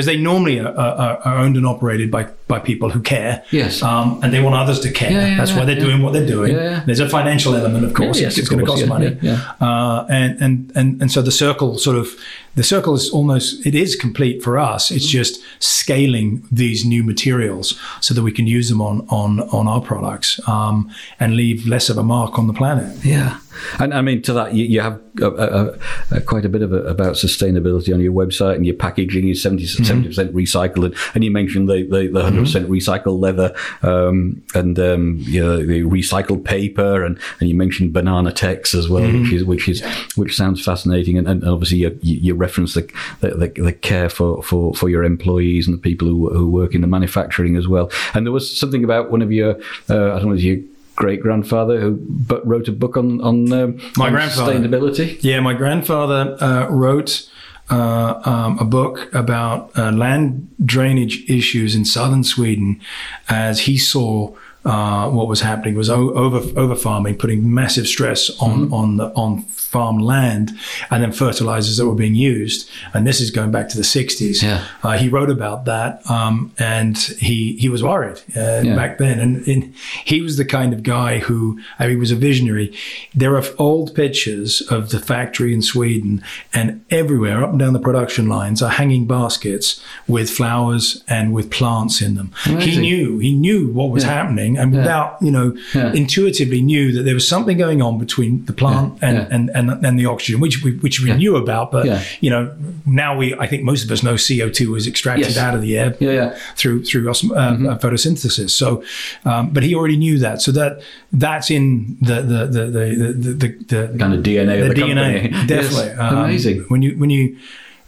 because 0.00 0.06
they 0.06 0.16
normally 0.16 0.58
are, 0.60 0.72
are, 0.74 1.18
are 1.26 1.36
owned 1.38 1.56
and 1.56 1.66
operated 1.66 2.10
by 2.10 2.24
by 2.48 2.58
people 2.58 2.88
who 2.90 3.00
care. 3.00 3.44
Yes. 3.52 3.80
um, 3.82 4.18
and 4.22 4.32
they 4.32 4.40
want 4.42 4.56
others 4.56 4.80
to 4.80 4.90
care. 4.90 5.12
Yeah, 5.12 5.26
yeah, 5.26 5.36
That's 5.36 5.52
why 5.52 5.64
they're 5.66 5.76
yeah. 5.78 5.84
doing 5.84 6.02
what 6.02 6.12
they're 6.14 6.26
doing. 6.26 6.52
Yeah, 6.54 6.70
yeah. 6.70 6.82
There's 6.86 6.98
a 7.00 7.08
financial 7.08 7.54
element, 7.54 7.84
of 7.84 7.92
course. 7.94 8.18
Yeah, 8.20 8.26
it's 8.28 8.36
yes, 8.36 8.38
it's 8.38 8.48
going 8.48 8.64
to 8.64 8.70
cost 8.70 8.82
yeah, 8.82 8.88
money. 8.88 9.18
yeah, 9.22 9.52
Uh, 9.60 10.06
and, 10.08 10.40
and 10.44 10.72
and 10.74 10.88
and 11.02 11.12
so 11.12 11.22
the 11.22 11.30
circle 11.44 11.78
sort 11.78 11.96
of 11.96 12.08
the 12.56 12.62
circle 12.64 12.94
is 12.94 13.10
almost 13.10 13.64
it 13.66 13.74
is 13.74 13.94
complete 13.96 14.42
for 14.42 14.58
us. 14.58 14.90
It's 14.90 15.04
Mm-hmm. 15.06 15.18
just 15.22 15.34
scaling 15.58 16.42
these 16.52 16.84
new 16.84 17.02
materials 17.02 17.78
so 18.00 18.14
that 18.14 18.22
we 18.22 18.32
can 18.32 18.46
use 18.46 18.68
them 18.68 18.80
on 18.80 19.06
on 19.08 19.40
on 19.58 19.66
our 19.68 19.80
products 19.80 20.40
um, 20.48 20.90
and 21.20 21.34
leave 21.36 21.66
less 21.66 21.88
of 21.90 21.96
a 21.98 22.02
mark 22.02 22.38
on 22.38 22.46
the 22.46 22.52
planet. 22.54 22.88
Yeah, 23.04 23.38
and 23.78 23.94
I 23.94 24.00
mean 24.00 24.22
to 24.22 24.32
that 24.34 24.54
you, 24.54 24.64
you 24.64 24.80
have 24.80 25.00
uh, 25.20 25.28
uh, 25.28 25.78
uh, 26.12 26.20
quite 26.26 26.44
a 26.44 26.48
bit 26.48 26.62
of 26.62 26.72
a, 26.72 26.82
about 26.84 27.14
sustainability 27.14 27.92
on 27.92 28.00
your 28.00 28.12
website 28.12 28.56
and 28.56 28.66
your 28.66 28.74
packaging 28.74 29.28
is 29.28 29.42
70 29.42 29.62
percent 30.06 30.34
recycled, 30.34 30.84
and, 30.84 30.94
and 31.14 31.24
you 31.24 31.30
mentioned 31.30 31.68
the 31.68 31.82
the, 31.82 32.08
the 32.08 32.22
100 32.22 32.40
percent 32.40 32.68
recycled 32.68 33.20
leather 33.20 33.54
um, 33.82 34.42
and 34.54 34.78
um, 34.78 35.16
you 35.20 35.42
know, 35.42 35.64
the 35.64 35.82
recycled 35.82 36.44
paper, 36.44 37.04
and, 37.04 37.18
and 37.40 37.48
you 37.48 37.54
mentioned 37.54 37.92
banana 37.92 38.32
tex 38.32 38.74
as 38.74 38.88
well, 38.88 39.02
which 39.02 39.32
is 39.32 39.44
which 39.44 39.68
is 39.68 39.82
which 40.16 40.36
sounds 40.36 40.64
fascinating, 40.64 41.18
and, 41.18 41.28
and 41.28 41.44
obviously 41.44 41.78
you, 41.78 41.98
you 42.02 42.34
reference 42.34 42.74
the, 42.74 42.90
the 43.20 43.30
the 43.30 43.62
the 43.62 43.72
care 43.72 44.08
for 44.08 44.42
for 44.42 44.74
for 44.74 44.88
your 44.88 45.04
employees 45.04 45.66
and 45.66 45.76
the 45.76 45.80
people 45.80 46.06
who 46.08 46.28
who 46.30 46.50
work 46.50 46.74
in 46.74 46.80
the 46.80 46.86
manufacturing 46.86 47.56
as 47.56 47.68
well, 47.68 47.90
and 48.14 48.26
there 48.26 48.32
was 48.32 48.58
something 48.58 48.84
about 48.84 49.10
one 49.10 49.22
of 49.22 49.32
your 49.32 49.56
uh, 49.88 50.14
I 50.14 50.18
don't 50.18 50.30
know 50.30 50.34
your 50.34 50.58
great 51.00 51.20
grandfather 51.22 51.80
who 51.80 51.90
but 52.08 52.46
wrote 52.46 52.68
a 52.68 52.72
book 52.72 52.94
on 52.96 53.20
on, 53.22 53.36
um, 53.52 53.80
My 53.96 54.06
on 54.06 54.12
grandfather. 54.12 54.52
sustainability. 54.52 55.06
Yeah, 55.22 55.40
my 55.40 55.54
grandfather 55.54 56.36
uh, 56.40 56.68
wrote 56.68 57.28
uh, 57.70 58.20
um, 58.24 58.58
a 58.58 58.64
book 58.64 59.08
about 59.14 59.70
uh, 59.78 59.92
land 59.92 60.48
drainage 60.64 61.16
issues 61.28 61.74
in 61.74 61.84
southern 61.84 62.22
Sweden 62.22 62.80
as 63.28 63.60
he 63.60 63.78
saw 63.78 64.34
uh, 64.64 65.08
what 65.10 65.26
was 65.28 65.40
happening 65.40 65.74
was 65.74 65.88
over 65.88 66.38
over 66.58 66.74
farming, 66.76 67.16
putting 67.16 67.52
massive 67.54 67.86
stress 67.86 68.30
on 68.40 68.72
on 68.72 68.96
the 68.98 69.06
on 69.14 69.42
farm 69.42 69.98
land, 70.00 70.50
and 70.90 71.02
then 71.02 71.12
fertilizers 71.12 71.76
that 71.76 71.86
were 71.86 71.94
being 71.94 72.14
used. 72.16 72.68
And 72.92 73.06
this 73.06 73.20
is 73.20 73.30
going 73.30 73.52
back 73.52 73.68
to 73.68 73.76
the 73.76 73.84
60s. 73.84 74.42
Yeah. 74.42 74.64
Uh, 74.82 74.98
he 74.98 75.08
wrote 75.08 75.30
about 75.30 75.64
that, 75.66 76.08
um, 76.10 76.52
and 76.58 76.98
he 76.98 77.56
he 77.56 77.68
was 77.68 77.82
worried 77.82 78.18
uh, 78.36 78.60
Yeah. 78.64 78.74
back 78.74 78.98
then. 78.98 79.18
And, 79.20 79.46
and 79.46 79.74
he 80.04 80.20
was 80.20 80.36
the 80.36 80.44
kind 80.44 80.72
of 80.74 80.82
guy 80.82 81.20
who 81.20 81.60
I 81.78 81.84
mean, 81.84 81.92
he 81.92 81.96
was 81.96 82.10
a 82.10 82.16
visionary. 82.16 82.76
There 83.14 83.36
are 83.36 83.44
old 83.58 83.94
pictures 83.94 84.60
of 84.62 84.90
the 84.90 84.98
factory 84.98 85.54
in 85.54 85.62
Sweden, 85.62 86.22
and 86.52 86.84
everywhere 86.90 87.42
up 87.44 87.50
and 87.50 87.58
down 87.58 87.72
the 87.72 87.78
production 87.80 88.28
lines 88.28 88.60
are 88.62 88.70
hanging 88.70 89.06
baskets 89.06 89.80
with 90.06 90.28
flowers 90.28 91.02
and 91.08 91.32
with 91.32 91.50
plants 91.50 92.02
in 92.02 92.14
them. 92.16 92.32
He 92.44 92.78
knew 92.78 93.18
he 93.18 93.32
knew 93.32 93.68
what 93.72 93.90
was 93.90 94.02
happening, 94.02 94.49
and 94.58 94.72
without 94.72 95.16
you 95.20 95.30
know 95.30 95.54
Yeah. 95.74 95.92
intuitively 95.92 96.62
knew 96.62 96.92
that 96.92 97.02
there 97.04 97.14
was 97.14 97.26
something 97.28 97.56
going 97.58 97.82
on 97.82 97.98
between 97.98 98.44
the 98.46 98.52
plant 98.52 98.98
Yeah, 99.02 99.08
and, 99.08 99.16
yeah. 99.18 99.36
and 99.36 99.50
and 99.70 99.86
and 99.86 99.98
the 99.98 100.06
oxygen, 100.06 100.40
which 100.40 100.62
we 100.64 100.70
which 100.84 101.00
we 101.02 101.12
knew 101.12 101.36
about, 101.36 101.70
but 101.72 101.84
Yeah. 101.86 102.00
you 102.20 102.30
know 102.30 102.50
now 102.86 103.16
we 103.16 103.34
I 103.34 103.46
think 103.46 103.62
most 103.64 103.84
of 103.84 103.90
us 103.90 104.02
know 104.02 104.16
CO 104.16 104.48
two 104.50 104.74
is 104.76 104.86
extracted 104.86 105.26
Yes. 105.28 105.38
out 105.38 105.54
of 105.54 105.60
the 105.62 105.76
air 105.78 105.94
Yeah, 106.00 106.12
yeah. 106.12 106.34
through 106.56 106.84
through 106.84 107.04
osm- 107.12 107.30
uh, 107.36 107.50
Mm-hmm. 107.50 107.66
uh, 107.68 107.78
photosynthesis. 107.78 108.50
So, 108.50 108.82
um, 109.24 109.50
but 109.54 109.62
he 109.62 109.74
already 109.74 109.96
knew 109.96 110.18
that. 110.18 110.40
So 110.42 110.52
that 110.52 110.72
that's 111.12 111.50
in 111.50 111.96
the 112.00 112.16
the 112.32 112.40
the 112.56 112.64
the 112.76 112.84
the, 113.24 113.32
the, 113.42 113.48
the 113.90 113.98
Kind 113.98 114.14
of 114.14 114.22
DNA 114.22 114.62
of 114.62 114.68
the 114.74 114.80
DNA, 114.82 115.08
company. 115.22 115.46
definitely. 115.54 115.88
Yes, 115.88 115.98
Um, 115.98 116.18
amazing. 116.24 116.64
When 116.68 116.82
you 116.82 116.90
when 117.00 117.10
you, 117.10 117.36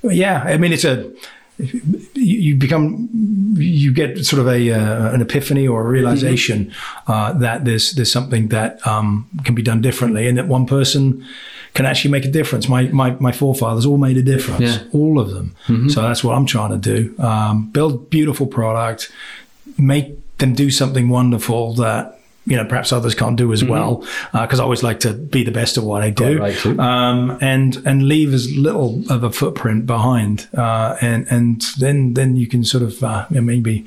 yeah, 0.02 0.42
I 0.54 0.56
mean 0.58 0.72
it's 0.72 0.84
a. 0.84 1.04
You 1.58 1.80
you 2.14 2.56
become, 2.56 3.08
you 3.56 3.92
get 3.92 4.24
sort 4.24 4.40
of 4.40 4.48
a 4.48 4.70
uh, 4.72 5.14
an 5.14 5.20
epiphany 5.20 5.68
or 5.68 5.80
a 5.86 5.88
realization 5.88 6.66
Mm-hmm. 6.66 7.12
uh, 7.12 7.32
that 7.40 7.64
there's 7.64 7.92
there's 7.92 8.10
something 8.12 8.48
that 8.48 8.84
um, 8.86 9.28
can 9.44 9.54
be 9.54 9.62
done 9.62 9.80
differently, 9.82 10.28
and 10.28 10.36
that 10.38 10.48
one 10.48 10.66
person 10.66 11.24
can 11.74 11.86
actually 11.86 12.10
make 12.10 12.24
a 12.24 12.30
difference. 12.30 12.68
My 12.68 12.84
my, 12.88 13.10
my 13.20 13.32
forefathers 13.32 13.86
all 13.86 13.98
made 13.98 14.16
a 14.16 14.22
difference, 14.22 14.60
Yeah. 14.62 14.78
Mm-hmm. 14.78 14.96
all 14.98 15.18
of 15.18 15.30
them. 15.30 15.54
So 15.88 16.02
that's 16.02 16.22
what 16.24 16.34
I'm 16.36 16.46
trying 16.46 16.80
to 16.80 16.94
do: 16.94 17.14
um, 17.22 17.70
build 17.70 18.10
beautiful 18.10 18.46
product, 18.46 19.12
make 19.78 20.06
them 20.38 20.54
do 20.54 20.70
something 20.70 21.08
wonderful 21.08 21.74
that 21.74 22.18
you 22.44 22.56
know 22.56 22.64
perhaps 22.64 22.92
others 22.92 23.14
can't 23.14 23.36
do 23.36 23.52
as 23.52 23.62
well 23.62 24.04
because 24.32 24.58
I 24.58 24.64
always 24.64 24.82
like 24.82 25.00
to 25.00 25.12
be 25.12 25.44
the 25.44 25.52
best 25.52 25.78
at 25.78 25.84
what 25.84 26.02
I 26.02 26.10
do 26.10 26.22
Mm-hmm. 26.22 26.76
Right 26.76 26.78
um, 26.78 27.38
and 27.40 27.76
and 27.84 28.08
leave 28.08 28.32
as 28.32 28.50
little 28.56 29.02
of 29.10 29.22
a 29.22 29.30
footprint 29.30 29.86
behind 29.86 30.48
uh, 30.56 30.96
and 31.00 31.26
and 31.28 31.62
then 31.78 32.14
then 32.14 32.36
you 32.36 32.46
can 32.46 32.64
sort 32.64 32.82
of 32.82 33.02
uh, 33.02 33.26
maybe, 33.30 33.86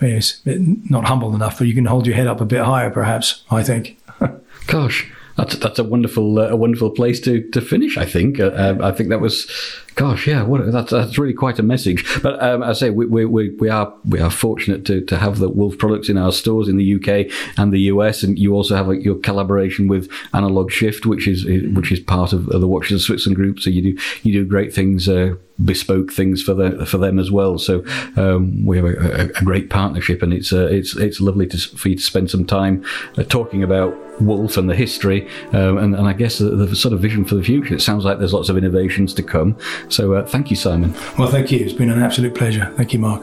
maybe 0.00 0.16
it's 0.16 0.40
not 0.44 1.04
humble 1.06 1.34
enough 1.34 1.58
but 1.58 1.66
you 1.66 1.74
can 1.74 1.86
hold 1.86 2.06
your 2.06 2.16
head 2.16 2.26
up 2.26 2.40
a 2.40 2.44
bit 2.44 2.62
higher 2.64 2.90
perhaps 2.90 3.44
I 3.50 3.62
think 3.62 3.98
Gosh, 4.66 5.10
that's 5.36 5.56
that's 5.56 5.78
a 5.78 5.84
wonderful 5.84 6.38
uh, 6.38 6.48
a 6.48 6.56
wonderful 6.56 6.90
place 6.90 7.20
to 7.20 7.48
to 7.50 7.60
finish. 7.60 7.96
I 7.96 8.04
think. 8.04 8.40
Uh, 8.40 8.50
um, 8.54 8.82
I 8.82 8.92
think 8.92 9.10
that 9.10 9.20
was, 9.20 9.46
gosh, 9.96 10.26
yeah. 10.26 10.42
What 10.42 10.70
that's 10.70 10.92
that's 10.92 11.18
really 11.18 11.34
quite 11.34 11.58
a 11.58 11.62
message. 11.62 12.04
But 12.22 12.40
um, 12.42 12.62
I 12.62 12.72
say 12.74 12.90
we, 12.90 13.06
we, 13.06 13.48
we, 13.48 13.68
are 13.68 13.92
we 14.04 14.20
are 14.20 14.30
fortunate 14.30 14.84
to, 14.86 15.00
to 15.06 15.16
have 15.16 15.38
the 15.38 15.48
Wolf 15.48 15.76
products 15.78 16.08
in 16.08 16.16
our 16.16 16.30
stores 16.30 16.68
in 16.68 16.76
the 16.76 16.94
UK 16.94 17.32
and 17.58 17.72
the 17.72 17.80
US, 17.92 18.22
and 18.22 18.38
you 18.38 18.54
also 18.54 18.76
have 18.76 18.88
a, 18.88 19.02
your 19.02 19.16
collaboration 19.16 19.88
with 19.88 20.10
Analog 20.32 20.70
Shift, 20.70 21.06
which 21.06 21.26
is 21.26 21.44
which 21.74 21.90
is 21.90 21.98
part 21.98 22.32
of, 22.32 22.46
the 22.46 22.68
Watches 22.68 23.00
of 23.00 23.02
Switzerland 23.02 23.36
group. 23.36 23.58
So 23.58 23.70
you 23.70 23.82
do 23.82 24.02
you 24.22 24.32
do 24.32 24.46
great 24.46 24.72
things. 24.72 25.08
Uh, 25.08 25.34
bespoke 25.64 26.12
things 26.12 26.42
for 26.42 26.52
the 26.52 26.84
for 26.84 26.98
them 26.98 27.18
as 27.18 27.30
well. 27.30 27.58
So 27.58 27.82
um, 28.16 28.64
we 28.66 28.76
have 28.76 28.84
a, 28.84 28.96
a, 28.96 29.24
a 29.24 29.44
great 29.44 29.70
partnership, 29.70 30.22
and 30.22 30.32
it's 30.32 30.52
uh, 30.52 30.66
it's 30.66 30.96
it's 30.96 31.20
lovely 31.20 31.46
to, 31.46 31.58
for 31.58 31.88
you 31.88 31.96
to 31.96 32.02
spend 32.02 32.30
some 32.30 32.44
time 32.44 32.84
uh, 33.16 33.22
talking 33.22 33.62
about 33.62 33.96
Wolf 34.20 34.56
and 34.56 34.68
the 34.68 34.74
history, 34.74 35.28
um, 35.52 35.78
and, 35.78 35.94
and 35.94 36.08
I 36.08 36.12
guess 36.12 36.38
the, 36.38 36.50
the 36.50 36.74
sort 36.76 36.94
of 36.94 37.00
vision 37.00 37.24
for 37.24 37.34
the 37.34 37.42
future. 37.42 37.74
It 37.74 37.82
sounds 37.82 38.04
like 38.04 38.18
there's 38.18 38.32
lots 38.32 38.48
of 38.48 38.56
innovations 38.56 39.12
to 39.14 39.22
come. 39.22 39.56
So 39.88 40.14
uh, 40.14 40.26
thank 40.26 40.50
you, 40.50 40.56
Simon. 40.56 40.92
well 41.18 41.28
thank 41.28 41.50
you 41.50 41.58
it's 41.58 41.72
been 41.72 41.90
an 41.90 42.02
absolute 42.02 42.34
pleasure 42.34 42.72
thank 42.76 42.92
you 42.92 42.98
Mark 42.98 43.22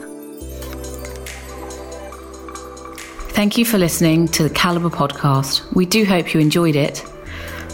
Thank 3.33 3.57
you 3.57 3.65
for 3.65 3.79
listening 3.79 4.27
to 4.27 4.43
the 4.43 4.49
Caliber 4.51 4.91
podcast. 4.91 5.73
We 5.73 5.87
do 5.87 6.05
hope 6.05 6.35
you 6.35 6.39
enjoyed 6.39 6.75
it. 6.75 7.03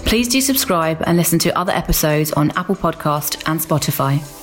Please 0.05 0.29
do 0.29 0.39
subscribe 0.39 1.03
and 1.05 1.17
listen 1.17 1.37
to 1.39 1.57
other 1.57 1.73
episodes 1.73 2.31
on 2.31 2.51
Apple 2.51 2.77
Podcast 2.77 3.43
and 3.45 3.59
Spotify. 3.59 4.38